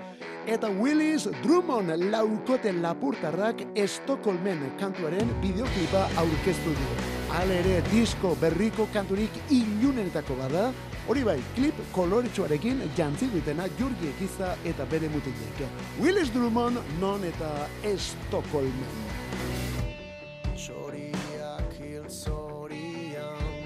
Eta 0.47 0.69
Willis 0.71 1.25
Drummond 1.43 1.91
laukote 2.13 2.71
lapurtarrak 2.73 3.65
Estokolmen 3.75 4.61
kantuaren 4.79 5.33
bideoklipa 5.43 6.05
aurkeztu 6.23 6.71
du. 6.71 6.93
Hala 7.35 7.57
ere 7.65 7.81
disko 7.89 8.31
berriko 8.39 8.87
kanturik 8.95 9.41
ilunenetako 9.51 10.37
bada, 10.39 10.69
hori 11.09 11.25
bai, 11.27 11.37
klip 11.57 11.81
koloretsuarekin 11.97 12.85
jantzi 12.97 13.27
dutena 13.35 13.67
Jurgi 13.81 14.13
Ekiza 14.13 14.53
eta 14.65 14.87
bere 14.87 15.11
mutilek. 15.11 15.67
Willis 15.99 16.31
Drummond 16.31 16.79
non 17.01 17.27
eta 17.27 17.51
Estokolmen. 17.83 19.03
Txoriak 20.55 21.75
hil 21.81 22.07
zorian, 22.07 23.57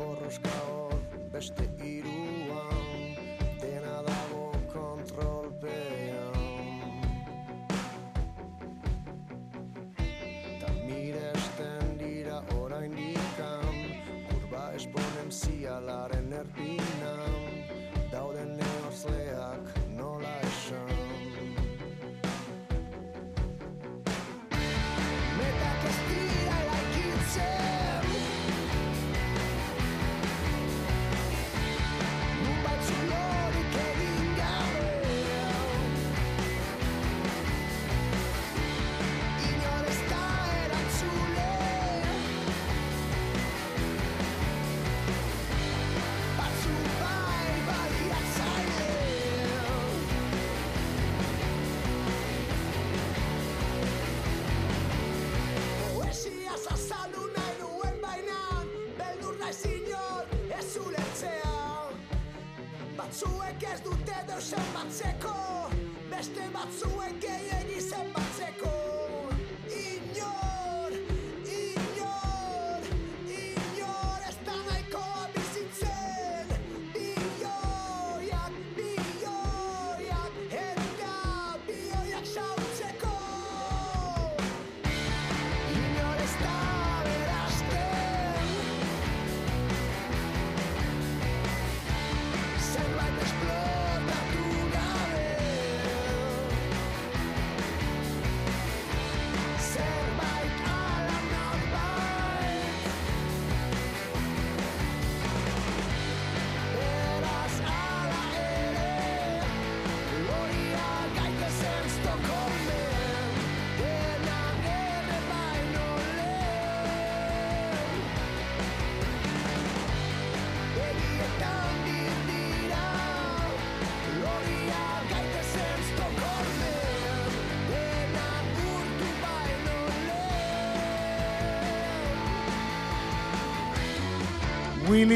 borroska 0.00 0.60
hor 0.64 0.96
beste 1.28 1.75
deusen 64.36 64.66
batzeko 64.74 65.34
Beste 66.10 66.48
batzuek 66.52 67.14
gehiegi 67.22 67.55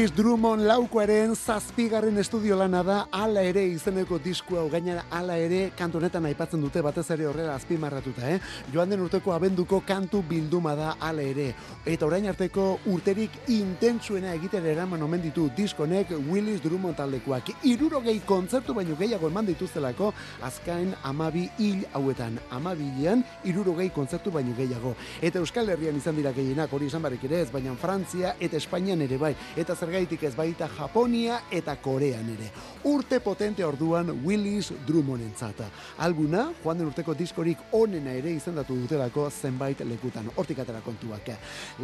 Willis 0.01 0.15
Drummond 0.17 0.63
laukoaren 0.65 1.35
zazpigarren 1.35 2.15
estudio 2.17 2.55
lana 2.57 2.79
da 2.81 2.95
ala 3.13 3.43
ere 3.45 3.61
izeneko 3.69 4.17
diskua 4.17 4.63
hau 4.63 4.69
gainera 4.73 5.03
ala 5.13 5.35
ere 5.37 5.59
kantu 5.77 5.99
honetan 5.99 6.25
aipatzen 6.25 6.63
dute 6.63 6.81
batez 6.81 7.03
ere 7.13 7.27
horrela 7.29 7.53
azpimarratuta, 7.53 8.31
eh? 8.33 8.39
Joan 8.73 8.89
den 8.89 9.03
urteko 9.05 9.35
abenduko 9.35 9.83
kantu 9.85 10.23
bilduma 10.25 10.73
da 10.73 10.95
ala 10.99 11.21
ere. 11.21 11.51
Eta 11.85 12.07
orain 12.07 12.25
arteko 12.31 12.79
urterik 12.89 13.35
intentsuena 13.53 14.31
egiten 14.39 14.65
eraman 14.71 15.03
omen 15.05 15.21
ditu 15.21 15.51
diskonek 15.53 16.15
Willis 16.31 16.63
Drummond 16.65 16.97
taldekoak. 16.97 17.53
Irurogei 17.69 18.17
kontzertu 18.25 18.73
baino 18.73 18.97
gehiago 18.97 19.29
eman 19.29 19.45
dituztelako 19.51 20.09
azkain 20.49 20.95
amabi 21.03 21.45
hil 21.59 21.85
hauetan. 21.93 22.39
Amabilean 22.49 23.21
irurogei 23.43 23.91
kontzertu 23.93 24.33
baino 24.33 24.57
gehiago. 24.57 24.95
Eta 25.21 25.45
Euskal 25.45 25.69
Herrian 25.69 26.01
izan 26.01 26.17
dira 26.17 26.33
gehienak 26.33 26.73
hori 26.73 26.89
izan 26.89 27.05
barrik 27.05 27.29
ere 27.29 27.43
ez, 27.43 27.51
baina 27.53 27.77
Frantzia 27.77 28.33
eta 28.39 28.57
Espainian 28.57 29.05
ere 29.05 29.21
bai. 29.21 29.35
Eta 29.53 29.77
zergaitik 29.91 30.21
ez 30.23 30.35
baita 30.37 30.69
Japonia 30.71 31.41
eta 31.51 31.73
Korean 31.83 32.29
ere. 32.31 32.47
Urte 32.87 33.19
potente 33.19 33.63
orduan 33.65 34.07
Willis 34.23 34.71
Drummondentzat. 34.87 35.59
Albuna, 35.99 36.45
joan 36.63 36.79
den 36.79 36.87
urteko 36.87 37.13
diskorik 37.13 37.59
onena 37.75 38.13
ere 38.15 38.31
izendatu 38.31 38.77
dutelako 38.79 39.27
zenbait 39.29 39.81
lekutan. 39.83 40.29
Hortik 40.35 40.61
atera 40.63 40.79
kontuak. 40.85 41.27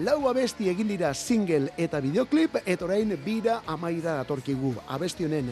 Lau 0.06 0.22
abesti 0.30 0.70
egin 0.72 0.88
dira 0.88 1.12
single 1.14 1.74
eta 1.78 2.00
videoklip, 2.00 2.56
eta 2.64 2.86
orain 2.86 3.12
bira 3.26 3.60
amaira 3.68 4.16
datorkigu. 4.22 4.74
Abesti 4.88 5.28
honen 5.28 5.52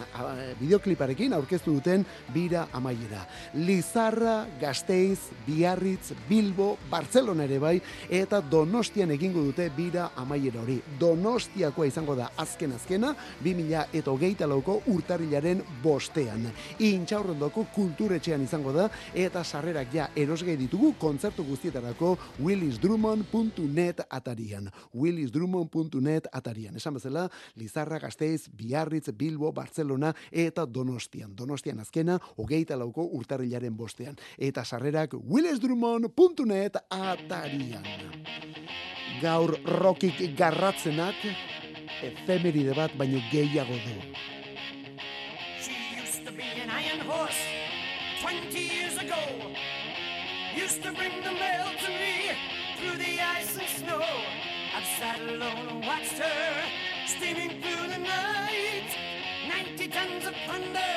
videokliparekin 0.62 1.36
aurkeztu 1.36 1.76
duten 1.76 2.06
bira 2.34 2.70
amaiera. 2.72 3.26
Lizarra, 3.68 4.46
Gasteiz, 4.62 5.20
Biarritz, 5.46 6.14
Bilbo, 6.30 6.78
Barcelona 6.90 7.44
ere 7.44 7.60
bai, 7.60 7.76
eta 8.10 8.40
Donostian 8.40 9.12
egingo 9.12 9.44
dute 9.44 9.68
bira 9.76 10.14
amaiera 10.16 10.64
hori. 10.64 10.80
Donostiakoa 11.00 11.92
izango 11.92 12.16
da 12.16 12.32
azken 12.46 12.76
azkena, 12.78 13.14
2000 13.44 13.86
eta 13.98 14.12
hogeita 14.14 14.48
lauko 14.48 14.80
urtarrilaren 14.94 15.64
bostean. 15.84 16.46
Intxaurrondoko 16.86 17.66
kulturetxean 17.76 18.46
izango 18.46 18.74
da, 18.76 18.88
eta 19.14 19.44
sarrerak 19.44 19.94
ja 19.94 20.10
erosgai 20.16 20.56
ditugu 20.60 20.94
kontzertu 21.02 21.44
guztietarako 21.48 22.16
willisdrummond.net 22.40 24.06
atarian. 24.10 24.70
willisdrummond.net 24.94 26.28
atarian. 26.32 26.76
Esan 26.76 26.94
bezala, 26.94 27.30
Lizarra, 27.56 28.00
Gasteiz, 28.00 28.50
Biarritz, 28.58 29.12
Bilbo, 29.14 29.52
Barcelona 29.52 30.14
eta 30.32 30.66
Donostian. 30.66 31.36
Donostian 31.36 31.80
azkena, 31.80 32.20
hogeita 32.38 32.78
lauko 32.78 33.08
urtarrilaren 33.18 33.76
bostean. 33.78 34.16
Eta 34.38 34.64
sarrerak 34.64 35.16
willisdrummond.net 35.24 36.78
atarian. 36.90 37.84
Gaur 39.22 39.56
rokik 39.80 40.20
garratzenak, 40.38 41.16
efemeride 42.02 42.74
bat 42.76 42.92
baino 42.98 43.20
gehiago 43.32 43.78
du. 43.86 43.96
She 45.62 45.76
used 46.02 46.26
to 46.26 46.32
be 46.32 46.44
an 46.64 46.70
iron 46.70 47.02
horse 47.08 47.44
20 48.22 48.60
years 48.60 48.98
ago. 48.98 49.22
Used 50.56 50.82
to 50.84 50.92
bring 50.92 51.16
the 51.24 51.32
mail 51.32 51.68
to 51.84 51.90
me 51.90 52.32
through 52.78 52.98
the 52.98 53.20
ice 53.38 53.58
and 53.58 53.68
snow. 53.68 54.04
I've 54.76 54.90
sat 55.00 55.20
alone 55.20 55.68
and 55.70 55.86
watched 55.86 56.18
her 56.20 56.52
steaming 57.06 57.62
through 57.62 57.88
the 57.94 58.00
night. 58.00 58.90
90 59.48 59.88
tons 59.88 60.26
of 60.26 60.36
thunder 60.48 60.96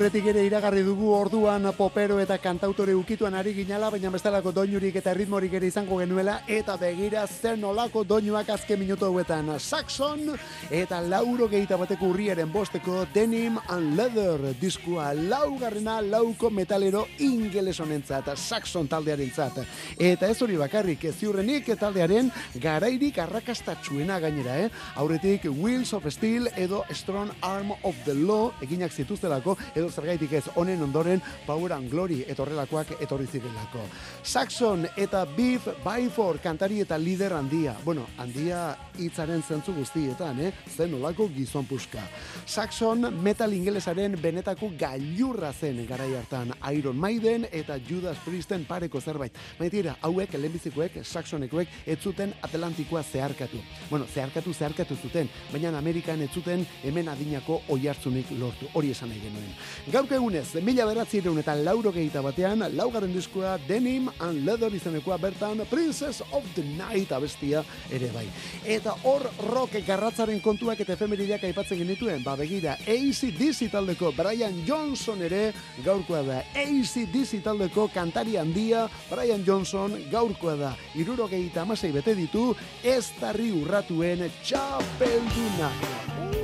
Aurretik 0.00 0.30
ere 0.30 0.46
iragarri 0.46 0.80
dugu 0.80 1.10
orduan 1.12 1.66
popero 1.76 2.14
eta 2.22 2.38
kantautore 2.40 2.94
ukituan 2.96 3.34
ari 3.36 3.52
ginala, 3.52 3.90
baina 3.92 4.08
bestelako 4.08 4.48
doinurik 4.56 4.94
eta 4.96 5.12
ritmorik 5.12 5.52
ere 5.58 5.68
izango 5.68 5.98
genuela, 6.00 6.38
eta 6.48 6.78
begira 6.80 7.26
zen 7.28 7.66
olako 7.68 8.00
doinuak 8.08 8.48
azken 8.48 8.80
minutu 8.80 9.04
hauetan. 9.04 9.50
Saxon 9.60 10.38
eta 10.72 11.02
lauro 11.04 11.50
gehieta 11.52 11.76
bateko 11.76 12.08
urriaren 12.14 12.48
bosteko 12.48 13.02
Denim 13.12 13.58
and 13.68 13.98
Leather 13.98 14.54
diskua 14.58 15.10
laugarrena 15.12 15.98
lauko 16.00 16.48
metalero 16.48 17.04
ingeles 17.18 17.76
honentzat, 17.84 18.32
Saxon 18.38 18.88
taldearen 18.88 19.34
zat. 19.36 19.60
Eta 19.98 20.32
ez 20.32 20.40
hori 20.40 20.56
bakarrik, 20.56 21.04
ez 21.04 21.14
ziurrenik 21.18 21.68
taldearen 21.76 22.32
garairik 22.56 23.20
arrakastatxuena 23.20 24.16
gainera, 24.24 24.56
eh? 24.64 24.72
Aurretik 24.96 25.44
Wheels 25.52 25.92
of 25.92 26.08
Steel 26.08 26.48
edo 26.56 26.86
Strong 26.88 27.36
Arm 27.42 27.76
of 27.82 28.02
the 28.06 28.16
Law 28.16 28.48
eginak 28.64 28.96
zituztelako, 28.96 29.58
edo 29.74 29.89
zergaitik 29.90 30.32
ez 30.32 30.44
honen 30.54 30.82
ondoren 30.82 31.22
Power 31.46 31.72
and 31.72 31.90
Glory 31.90 32.24
etorrelakoak 32.28 32.94
etorri 33.00 33.26
zirelako. 33.26 33.82
Saxon 34.22 34.86
eta 34.96 35.24
Beef 35.36 35.68
Byford 35.84 36.42
kantari 36.42 36.80
eta 36.84 36.98
lider 36.98 37.32
handia. 37.36 37.76
Bueno, 37.84 38.06
handia 38.18 38.76
hitzaren 38.98 39.42
zentzu 39.42 39.74
guztietan, 39.76 40.40
eh? 40.40 40.52
Zen 40.76 40.94
olako 40.98 41.28
gizon 41.34 41.66
puska. 41.66 42.02
Saxon 42.46 43.08
metal 43.22 43.52
ingelesaren 43.56 44.16
benetako 44.20 44.70
gailurra 44.78 45.52
zen 45.52 45.84
garai 45.88 46.12
hartan 46.16 46.52
Iron 46.72 46.98
Maiden 46.98 47.46
eta 47.52 47.78
Judas 47.88 48.18
Priesten 48.24 48.64
pareko 48.68 49.00
zerbait. 49.00 49.36
Baitira, 49.58 49.96
hauek 50.02 50.34
lehenbizikoek 50.36 51.00
Saxonekoek 51.04 51.68
ez 51.86 51.98
zuten 52.00 52.34
Atlantikoa 52.42 53.02
zeharkatu. 53.02 53.60
Bueno, 53.90 54.06
zeharkatu 54.06 54.52
zeharkatu 54.54 54.96
zuten, 54.96 55.30
baina 55.52 55.72
Amerikan 55.78 56.20
ez 56.22 56.30
zuten 56.34 56.66
hemen 56.82 57.08
adinako 57.08 57.60
oihartzunik 57.68 58.30
lortu. 58.38 58.68
Hori 58.74 58.90
esan 58.90 59.08
nahi 59.08 59.20
genuen. 59.22 59.52
Gauk 59.88 60.10
egunez, 60.12 60.60
mila 60.60 60.84
beratzireun 60.84 61.38
eta 61.40 61.54
lauro 61.56 61.90
batean, 61.90 62.62
laugarren 62.76 63.12
diskoa 63.14 63.56
Denim 63.66 64.10
and 64.20 64.44
Leather 64.44 64.72
izanekoa 64.74 65.16
bertan 65.16 65.64
Princess 65.70 66.20
of 66.32 66.44
the 66.54 66.62
Night 66.62 67.10
abestia 67.12 67.64
ere 67.90 68.10
bai. 68.12 68.26
Eta 68.66 68.94
hor 69.04 69.22
rock 69.48 69.72
garratzaren 69.86 70.40
kontuak 70.40 70.80
eta 70.80 70.92
efemerideak 70.92 71.44
aipatzen 71.44 71.78
genituen, 71.78 72.22
ba 72.22 72.36
begira, 72.36 72.76
AC/DC 72.86 73.70
taldeko 73.70 74.12
Brian 74.12 74.64
Johnson 74.66 75.22
ere 75.22 75.52
gaurkoa 75.82 76.22
da. 76.22 76.42
AC/DC 76.54 77.42
taldeko 77.42 77.88
kantari 77.88 78.36
handia 78.36 78.86
Brian 79.08 79.44
Johnson 79.46 79.96
gaurkoa 80.10 80.56
da. 80.56 80.76
Irurogeita 80.94 81.62
amasei 81.62 81.92
bete 81.92 82.14
ditu, 82.14 82.54
ez 82.84 83.10
tarri 83.18 83.50
urratuen 83.50 84.28
txapelduna. 84.44 86.39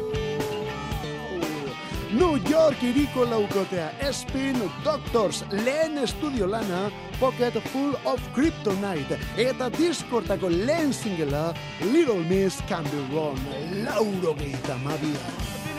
New 2.17 2.39
York 2.51 2.83
iriko 2.83 3.25
laukotea 3.29 3.91
Spin 4.13 4.57
Doctors 4.85 5.45
lehen 5.51 5.99
estudio 5.99 6.47
lana 6.51 6.91
Pocket 7.21 7.59
Full 7.73 7.93
of 8.05 8.21
Kryptonite 8.35 9.19
eta 9.37 9.69
diskortako 9.77 10.49
lehen 10.49 10.95
singela 10.95 11.55
Little 11.93 12.25
Miss 12.25 12.63
Can 12.69 12.85
Be 12.85 13.05
Wrong 13.13 13.39
lauro 13.85 14.35
gehieta 14.35 14.79
mabia. 14.85 15.76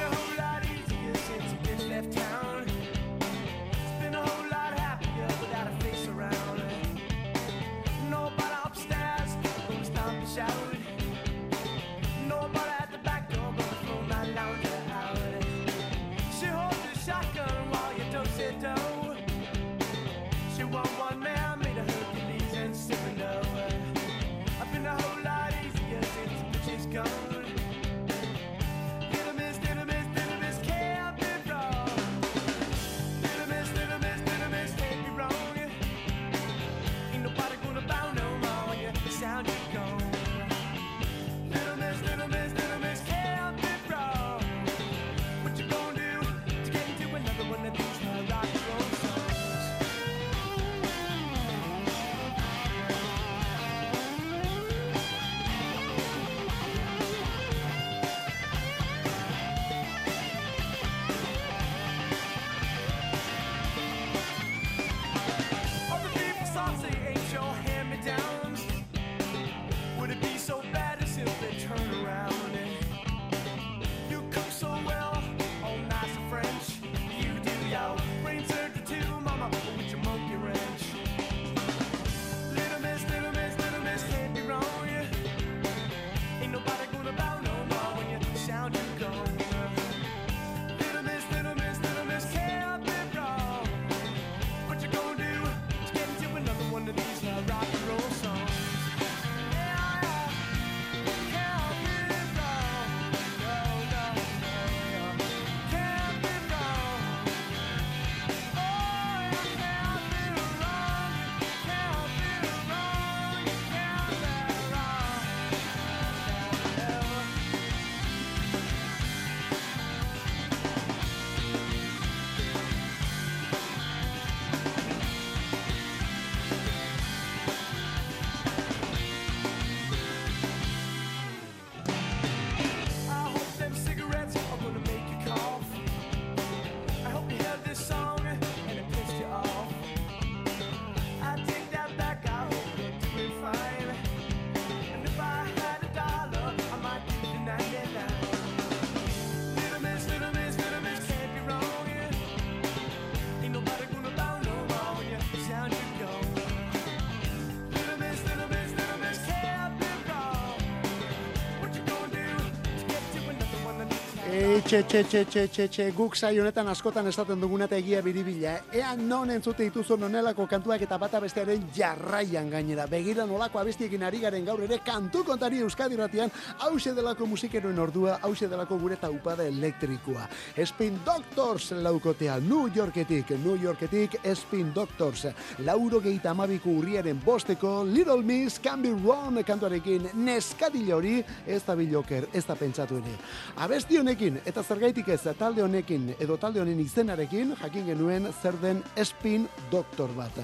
Etxe, 164.78 165.00
txe, 165.10 165.24
txe, 165.26 165.26
txe, 165.26 165.44
txe, 165.50 165.66
txe, 165.74 165.86
guk 165.98 166.14
sai 166.14 166.36
honetan 166.38 166.68
askotan 166.70 167.08
esaten 167.10 167.40
duguna 167.42 167.66
eta 167.66 167.80
egia 167.80 167.98
biribila. 168.06 168.52
Ea 168.70 168.92
non 169.00 169.32
entzute 169.34 169.66
dituzu 169.66 169.96
nonelako 169.98 170.46
kantuak 170.46 170.84
eta 170.86 171.00
bata 171.02 171.18
bestearen 171.24 171.64
jarraian 171.74 172.52
gainera. 172.52 172.86
Begira 172.92 173.26
nolako 173.26 173.58
abestiekin 173.58 174.04
ari 174.06 174.20
garen 174.22 174.46
gaur 174.46 174.62
ere 174.62 174.78
kantu 174.86 175.24
kontari 175.26 175.64
Euskadi 175.66 175.98
ratian, 175.98 176.30
hause 176.60 176.94
delako 176.94 177.26
musikeroen 177.26 177.80
ordua, 177.80 178.20
hause 178.22 178.46
delako 178.52 178.78
gure 178.78 179.00
taupada 179.02 179.48
elektrikoa. 179.50 180.28
Spin 180.62 181.00
Doctors 181.06 181.72
laukotea, 181.72 182.38
New 182.46 182.70
Yorketik, 182.76 183.34
New 183.44 183.58
Yorketik, 183.58 184.20
Spin 184.36 184.70
Doctors. 184.76 185.26
Lauro 185.66 186.04
geita 186.06 186.36
amabiko 186.36 186.70
urriaren 186.70 187.24
bosteko, 187.26 187.82
Little 187.84 188.22
Miss 188.22 188.62
Can 188.62 188.86
Be 188.86 188.94
Wrong 188.94 189.42
kantuarekin, 189.42 190.12
neskadila 190.14 191.00
hori, 191.00 191.18
ez 191.48 191.64
da 191.66 191.74
biloker, 191.74 192.30
ez 192.32 192.46
da 192.46 192.54
pentsatu 192.56 193.02
ere. 193.02 193.18
Abesti 193.66 193.98
honekin, 193.98 194.38
Eta 194.46 194.67
zergaitik 194.68 195.08
ez, 195.14 195.22
talde 195.40 195.62
honekin, 195.64 196.10
edo 196.20 196.36
talde 196.36 196.60
honen 196.60 196.80
izenarekin, 196.84 197.54
jakin 197.62 197.86
genuen 197.88 198.26
zer 198.42 198.56
den 198.60 198.82
spin 199.00 199.46
doktor 199.72 200.12
bat. 200.18 200.36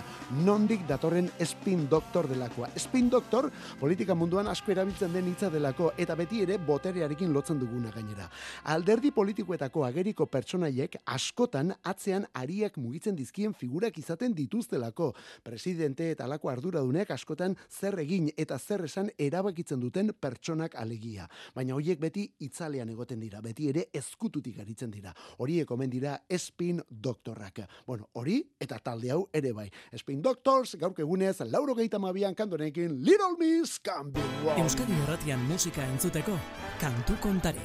Nondik 0.45 0.85
datorren 0.87 1.27
spin 1.43 1.81
doktor 1.91 2.29
delakoa. 2.31 2.69
Spin 2.79 3.09
doktor, 3.11 3.49
politika 3.81 4.15
munduan 4.15 4.47
asko 4.47 4.71
erabiltzen 4.71 5.11
den 5.11 5.27
hitza 5.27 5.49
delako, 5.51 5.89
eta 5.99 6.15
beti 6.15 6.39
ere 6.45 6.55
boterearekin 6.55 7.33
lotzen 7.35 7.59
duguna 7.59 7.91
gainera. 7.91 8.29
Alderdi 8.71 9.11
politikoetako 9.11 9.83
ageriko 9.89 10.29
pertsonaiek 10.31 10.95
askotan 11.17 11.73
atzean 11.83 12.23
ariak 12.33 12.79
mugitzen 12.79 13.19
dizkien 13.19 13.51
figurak 13.53 13.99
izaten 13.99 14.31
dituztelako. 14.37 15.11
Presidente 15.43 16.11
eta 16.13 16.23
alako 16.29 16.53
arduradunek 16.53 17.11
askotan 17.11 17.57
zer 17.67 17.99
egin 18.05 18.31
eta 18.37 18.55
zer 18.59 18.85
esan 18.87 19.11
erabakitzen 19.17 19.83
duten 19.83 20.15
pertsonak 20.15 20.79
alegia. 20.79 21.27
Baina 21.55 21.75
hoiek 21.75 21.99
beti 21.99 22.29
itzalean 22.47 22.95
egoten 22.95 23.19
dira, 23.19 23.43
beti 23.43 23.67
ere 23.73 23.89
ezkututik 24.13 24.59
aritzen 24.61 24.91
dira. 24.93 25.13
Horiek 25.41 25.69
omen 25.71 25.89
dira 25.89 26.17
spin 26.37 26.81
doktorrak. 26.89 27.63
Bueno, 27.87 28.09
hori 28.13 28.41
eta 28.61 28.77
talde 28.79 29.11
hau 29.11 29.27
ere 29.33 29.53
bai. 29.53 29.69
Spin 29.97 30.21
Doctors, 30.21 30.75
gaurko 30.79 31.01
egunez, 31.01 31.39
lauro 31.49 31.75
gehieta 31.75 31.99
mabian 31.99 32.35
kantonekin 32.35 33.01
Little 33.03 33.35
Miss 33.39 33.79
Wrong. 33.83 34.59
Euskadi 34.59 34.93
Erratian 35.03 35.41
musika 35.47 35.85
entzuteko, 35.87 36.37
kantu 36.79 37.17
kontari. 37.21 37.61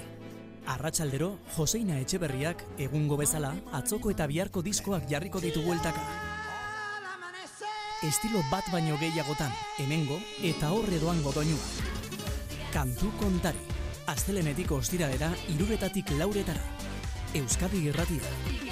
Arratsaldero, 0.68 1.38
Joseina 1.56 1.98
Etxeberriak 2.00 2.64
egungo 2.78 3.16
bezala 3.16 3.54
atzoko 3.72 4.10
eta 4.10 4.26
biharko 4.26 4.62
diskoak 4.62 5.08
jarriko 5.08 5.40
ditu 5.40 5.62
bueltaka. 5.64 6.02
Estilo 8.04 8.44
bat 8.50 8.68
baino 8.70 8.96
gehiagotan, 9.00 9.50
hemengo 9.78 10.20
eta 10.44 10.70
horre 10.72 11.00
doango 11.02 11.32
doinua. 11.32 11.88
Kantu 12.72 13.10
kontari. 13.18 13.77
Astelenetik 14.08 14.70
ostiralera 14.72 15.28
iruretatik 15.52 16.14
lauretara. 16.16 16.64
Euskadi 17.36 17.84
Irratia. 17.90 18.67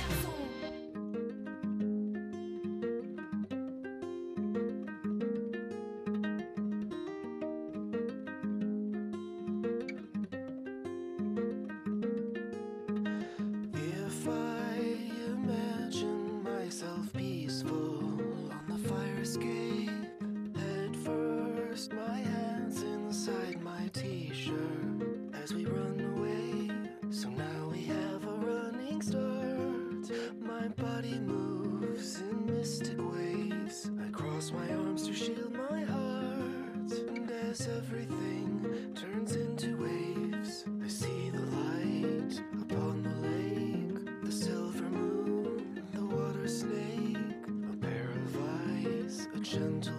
Gentle 49.51 49.96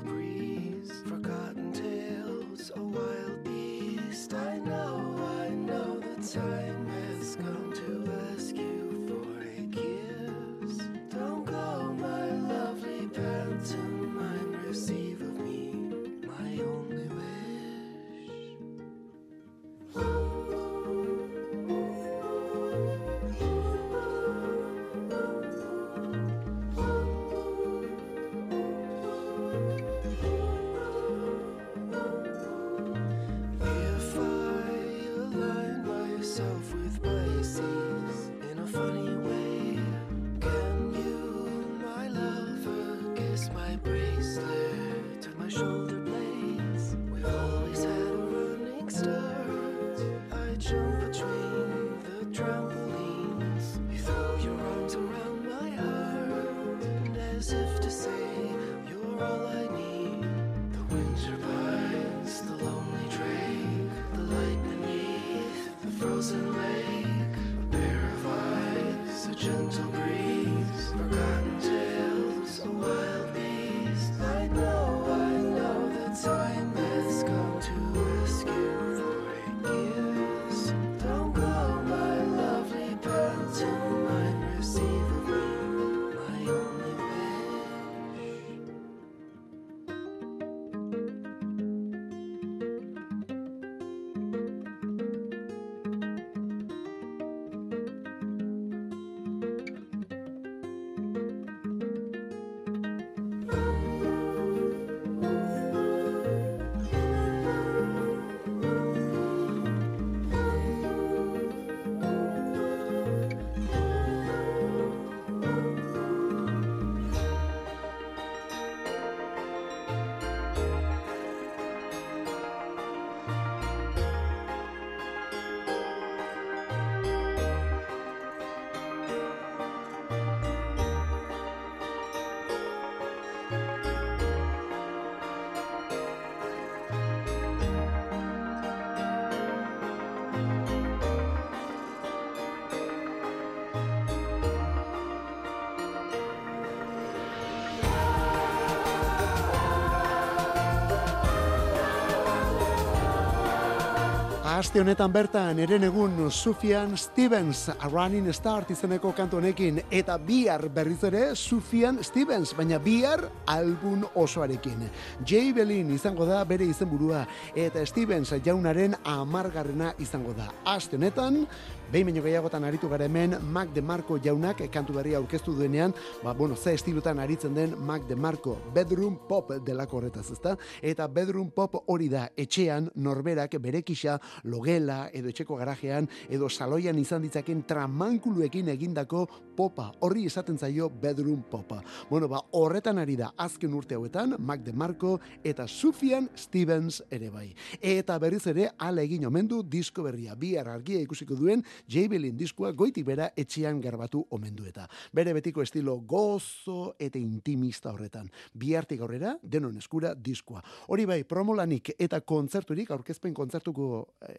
Aste 154.57 154.79
honetan 154.81 155.11
bertan 155.13 155.59
eren 155.61 155.83
egun 155.85 156.15
Sufian 156.33 156.95
Stevens 156.97 157.67
A 157.69 157.89
Running 157.91 158.31
Start 158.33 158.71
izeneko 158.73 159.11
kantu 159.13 159.37
honekin 159.37 159.83
eta 159.93 160.15
bihar 160.17 160.63
berriz 160.73 161.03
ere 161.05 161.35
Sufian 161.37 161.99
Stevens 162.01 162.55
baina 162.57 162.79
bihar 162.81 163.21
album 163.45 164.07
osoarekin. 164.17 164.87
Jay 165.29 165.53
Belin 165.53 165.91
izango 165.93 166.25
da 166.25 166.39
bere 166.41 166.65
izenburua 166.65 167.21
eta 167.53 167.85
Stevens 167.85 168.33
jaunaren 168.41 168.97
amargarrena 169.05 169.91
izango 170.01 170.33
da. 170.33 170.49
Aste 170.65 170.97
honetan 170.97 171.43
behin 171.91 172.07
baino 172.07 172.21
gehiagotan 172.21 172.65
aritu 172.67 172.89
gara 172.89 173.05
hemen 173.05 173.37
Mac 173.51 173.69
de 173.73 173.81
Marco 173.81 174.17
jaunak 174.19 174.59
kantu 174.71 174.93
berria 174.93 175.17
aurkeztu 175.17 175.53
duenean, 175.55 175.93
ba, 176.23 176.33
bueno, 176.33 176.55
ze 176.55 176.73
estilutan 176.73 177.19
aritzen 177.19 177.53
den 177.53 177.75
Mac 177.85 178.07
de 178.07 178.15
Marco, 178.15 178.57
bedroom 178.73 179.17
pop 179.27 179.51
delako 179.65 179.97
horretaz, 179.97 180.31
ezta? 180.31 180.57
Eta 180.81 181.07
bedroom 181.07 181.51
pop 181.51 181.83
hori 181.87 182.09
da, 182.09 182.27
etxean 182.35 182.89
norberak 182.95 183.55
berekisa 183.61 184.17
logela 184.43 185.09
edo 185.13 185.29
etxeko 185.29 185.55
garajean 185.55 186.09
edo 186.29 186.49
saloian 186.49 186.99
izan 186.99 187.21
ditzaken 187.23 187.63
tramankuluekin 187.67 188.67
egindako 188.69 189.25
popa. 189.55 189.91
Horri 190.01 190.25
esaten 190.27 190.57
zaio 190.57 190.89
bedroom 190.89 191.43
popa. 191.49 191.81
Bueno, 192.09 192.27
ba, 192.27 192.41
horretan 192.51 192.99
ari 192.99 193.15
da 193.15 193.31
azken 193.37 193.73
urte 193.73 193.95
hauetan 193.95 194.35
Mac 194.39 194.61
de 194.65 194.73
Marco 194.73 195.19
eta 195.43 195.67
Sufjan 195.67 196.29
Stevens 196.35 197.01
ere 197.09 197.29
bai. 197.31 197.53
Eta 197.81 198.19
berriz 198.19 198.45
ere 198.47 198.71
ala 198.77 199.01
egin 199.07 199.25
omen 199.25 199.47
du 199.47 199.63
disko 199.63 200.03
berria. 200.03 200.35
Bihar 200.35 200.67
argia 200.69 200.99
ikusiko 201.01 201.35
duen 201.35 201.63
J 201.87 202.07
Balvin 202.11 202.37
diskoa 202.37 202.71
goitik 202.71 203.05
bera 203.05 203.29
etxean 203.37 203.81
garbatu 203.81 204.23
omen 204.31 204.55
du 204.55 204.65
eta. 204.65 204.87
Bere 205.13 205.33
betiko 205.37 205.61
estilo 205.61 205.97
gozo 205.99 206.93
eta 206.99 207.19
intimista 207.19 207.93
horretan. 207.93 208.29
Bihartik 208.53 209.01
aurrera 209.01 209.37
denon 209.43 209.77
eskura 209.77 210.13
diskoa. 210.15 210.63
Hori 210.87 211.05
bai, 211.05 211.23
promolanik 211.23 211.93
eta 211.97 212.21
kontzerturik 212.21 212.91
aurkezpen 212.91 213.33
kontzertuko 213.33 214.07
eh, 214.27 214.35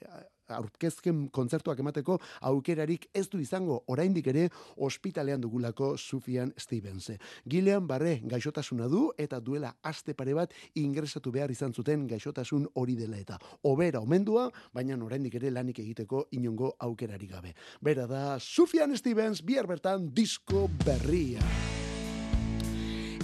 aurkezken 0.54 1.28
kontzertuak 1.34 1.80
emateko 1.80 2.18
aukerarik 2.50 3.08
ez 3.14 3.26
du 3.28 3.40
izango 3.40 3.82
oraindik 3.86 4.26
ere 4.32 4.48
ospitalean 4.76 5.40
dugulako 5.40 5.96
Sufian 5.96 6.52
Stevens. 6.56 7.10
Gilean 7.48 7.86
barre 7.86 8.18
gaixotasuna 8.24 8.88
du 8.88 9.08
eta 9.18 9.40
duela 9.40 9.74
aste 9.82 10.14
pare 10.14 10.34
bat 10.34 10.54
ingresatu 10.74 11.32
behar 11.32 11.50
izan 11.50 11.74
zuten 11.74 12.06
gaixotasun 12.06 12.68
hori 12.74 12.96
dela 12.96 13.18
eta 13.18 13.38
obera 13.62 14.00
omendua, 14.00 14.48
baina 14.72 14.98
oraindik 15.04 15.34
ere 15.40 15.50
lanik 15.50 15.78
egiteko 15.78 16.26
inongo 16.32 16.74
aukerarik 16.78 17.30
gabe. 17.30 17.54
Bera 17.80 18.06
da 18.06 18.38
Sufian 18.38 18.96
Stevens 18.96 19.42
bihar 19.42 19.66
bertan 19.66 20.10
disko 20.14 20.68
berria. 20.84 21.44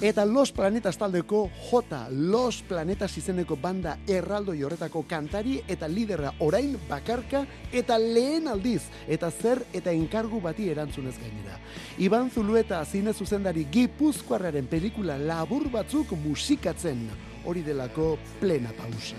Eta 0.01 0.25
Los 0.25 0.53
Planetas 0.53 0.99
taldeko 0.99 1.51
J. 1.71 2.09
Los 2.11 2.63
Planetas 2.63 3.17
izeneko 3.17 3.57
banda 3.57 3.97
erraldoi 4.11 4.63
horretako 4.67 5.05
kantari 5.09 5.61
eta 5.69 5.89
liderra 5.89 6.33
orain 6.45 6.75
bakarka 6.89 7.45
eta 7.73 7.99
lehen 7.99 8.49
aldiz 8.51 8.83
eta 9.09 9.31
zer 9.31 9.63
eta 9.73 9.95
enkargu 9.95 10.41
bati 10.43 10.69
erantzunez 10.69 11.15
gainera. 11.19 11.59
Iban 11.99 12.31
Zulueta 12.31 12.85
zine 12.85 13.15
zuzendari 13.15 13.67
Gipuzkoarraren 13.71 14.67
pelikula 14.67 15.17
labur 15.19 15.71
batzuk 15.71 16.13
musikatzen 16.27 17.09
hori 17.45 17.63
delako 17.63 18.19
plena 18.41 18.75
pausa. 18.77 19.17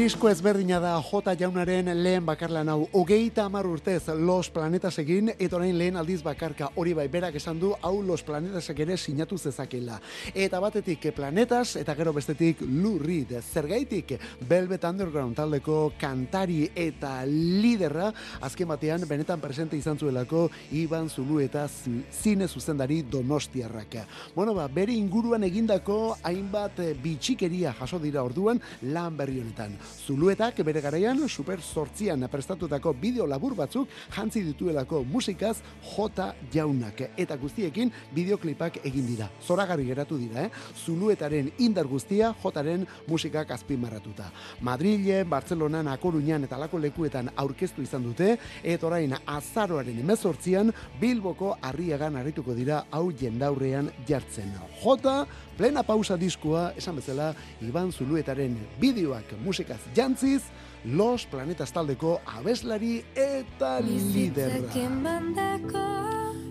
Disko 0.00 0.30
ezberdina 0.30 0.78
da 0.80 0.94
J 1.04 1.34
jaunaren 1.36 1.90
lehen 2.00 2.24
bakarlan 2.24 2.70
hau. 2.72 2.86
Hogeita 2.96 3.44
hamar 3.44 3.66
urtez 3.68 4.06
Los 4.16 4.48
Planetas 4.48 4.94
egin, 5.02 5.28
eta 5.34 5.58
orain 5.58 5.76
lehen 5.76 5.98
aldiz 6.00 6.22
bakarka. 6.24 6.70
Hori 6.80 6.94
bai, 6.96 7.04
berak 7.12 7.34
esan 7.36 7.58
du, 7.60 7.74
hau 7.82 8.00
Los 8.00 8.22
Planetasek 8.24 8.80
ere 8.80 8.96
sinatu 8.96 9.36
zezakela. 9.36 9.98
Eta 10.32 10.56
batetik 10.64 11.04
Planetas, 11.12 11.74
eta 11.76 11.92
gero 11.98 12.14
bestetik 12.16 12.62
Lou 12.62 12.94
Reed. 12.96 13.34
Zergaitik 13.42 14.14
Velvet 14.48 14.86
Underground 14.88 15.36
taldeko 15.36 15.92
kantari 16.00 16.70
eta 16.74 17.26
liderra, 17.26 18.08
azken 18.40 18.72
batean 18.72 19.04
benetan 19.04 19.44
presente 19.44 19.76
izan 19.76 20.00
zuelako 20.00 20.46
Iban 20.72 21.10
Zulu 21.10 21.42
eta 21.44 21.66
zine 21.68 22.48
zuzendari 22.48 23.02
Donostiarrak. 23.02 24.00
Bueno, 24.34 24.56
ba, 24.56 24.64
bere 24.66 24.96
inguruan 24.96 25.44
egindako 25.44 26.16
hainbat 26.22 26.80
bitxikeria 27.04 27.76
jaso 27.76 28.00
dira 28.00 28.24
orduan 28.24 28.64
lan 28.80 29.20
berri 29.20 29.44
honetan. 29.44 29.76
Zuluetak 30.06 30.62
bere 30.64 30.80
garaian 30.80 31.20
super 31.28 31.60
sortzian 31.60 32.28
prestatutako 32.30 32.94
bideo 32.94 33.26
labur 33.26 33.54
batzuk 33.54 33.88
jantzi 34.16 34.42
dituelako 34.44 35.04
musikaz 35.04 35.58
J 35.82 36.32
jaunak 36.52 37.02
eta 37.16 37.36
guztiekin 37.36 37.92
bideoklipak 38.14 38.80
egin 38.84 39.06
dira. 39.06 39.28
Zoragarri 39.46 39.84
geratu 39.84 40.18
dira, 40.18 40.46
eh? 40.46 40.50
Zuluetaren 40.84 41.52
indar 41.58 41.86
guztia 41.86 42.34
Jaren 42.70 42.86
musikak 43.08 43.50
azpimarratuta. 43.50 44.30
Madrilen, 44.60 45.28
Bartzelonan, 45.28 45.88
A 45.88 45.96
Coruñan 45.98 46.44
eta 46.44 46.58
lako 46.58 46.78
lekuetan 46.78 47.30
aurkeztu 47.36 47.82
izan 47.82 48.02
dute, 48.04 48.36
eta 48.62 48.86
orain 48.86 49.14
azaroaren 49.26 49.98
emezortzian 49.98 50.72
Bilboko 51.00 51.56
arriagan 51.62 52.16
arituko 52.16 52.54
dira 52.54 52.84
hau 52.90 53.10
jendaurrean 53.12 53.90
jartzen. 54.06 54.52
J, 54.82 55.26
plena 55.56 55.82
pausa 55.82 56.16
diskoa, 56.16 56.72
esan 56.76 56.96
bezala, 56.96 57.34
Iban 57.60 57.92
Zuluetaren 57.92 58.56
bideoak 58.80 59.34
musikaz 59.44 59.79
jantziz, 59.96 60.42
Los 60.84 61.26
Planetas 61.26 61.72
taldeko 61.72 62.20
abeslari 62.24 63.02
eta 63.14 63.80
liderra. 63.84 64.70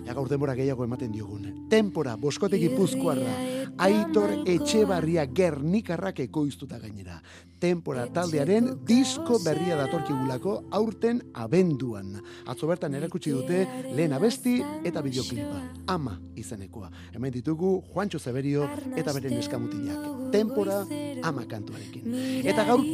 Ja 0.06 0.14
gaur 0.14 0.28
denbora 0.30 0.54
gehiago 0.58 0.84
ematen 0.86 1.10
diogun. 1.12 1.66
Tempora, 1.70 2.16
boskote 2.16 2.58
gipuzkoarra, 2.58 3.34
aitor 3.78 4.36
etxebarria 4.46 5.26
gernikarrak 5.34 6.22
ekoiztuta 6.26 6.78
gainera. 6.78 7.20
Tempora 7.60 8.06
taldearen 8.08 8.70
disko 8.88 9.36
berria 9.44 9.76
datorkigulako 9.76 10.54
aurten 10.76 11.20
abenduan. 11.34 12.14
Atzo 12.48 12.68
bertan 12.70 12.94
erakutsi 12.96 13.34
dute 13.36 13.66
lehen 13.92 14.14
abesti 14.16 14.56
eta 14.84 15.02
bideoklipa. 15.04 15.60
Ama 15.92 16.16
izenekoa. 16.40 16.88
Hemen 17.12 17.34
ditugu 17.34 17.74
Juancho 17.92 18.18
Zeberio 18.18 18.68
eta 18.96 19.12
beren 19.12 19.36
eskamutilak. 19.42 20.32
Tempora 20.32 20.80
ama 21.22 21.44
kantuarekin. 21.44 22.16
Eta 22.44 22.64
gaur 22.64 22.86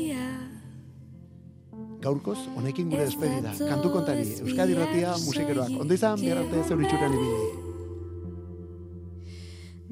gaurkoz, 2.06 2.38
honekin 2.54 2.90
gure 2.90 3.06
despedida. 3.06 3.54
Kantu 3.58 3.90
kontari, 3.94 4.26
Euskadi 4.40 4.74
Ratia 4.78 5.14
musikeroak. 5.26 5.78
Ondo 5.80 5.94
izan, 5.94 6.20
bihar 6.22 6.44
arte 6.44 6.66
zeuritxuran 6.68 7.16
ibili 7.18 7.65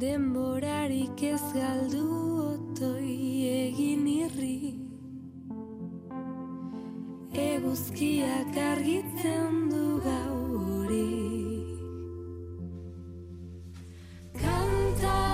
denborarik 0.04 1.22
ez 1.32 1.44
galdu 1.54 2.04
otoi 2.44 3.16
egin 3.50 4.04
irri. 4.10 4.74
Eguzkiak 7.44 8.58
argitzen 8.64 9.62
du 9.70 9.84
gauri 10.04 11.08
kanta 14.42 15.33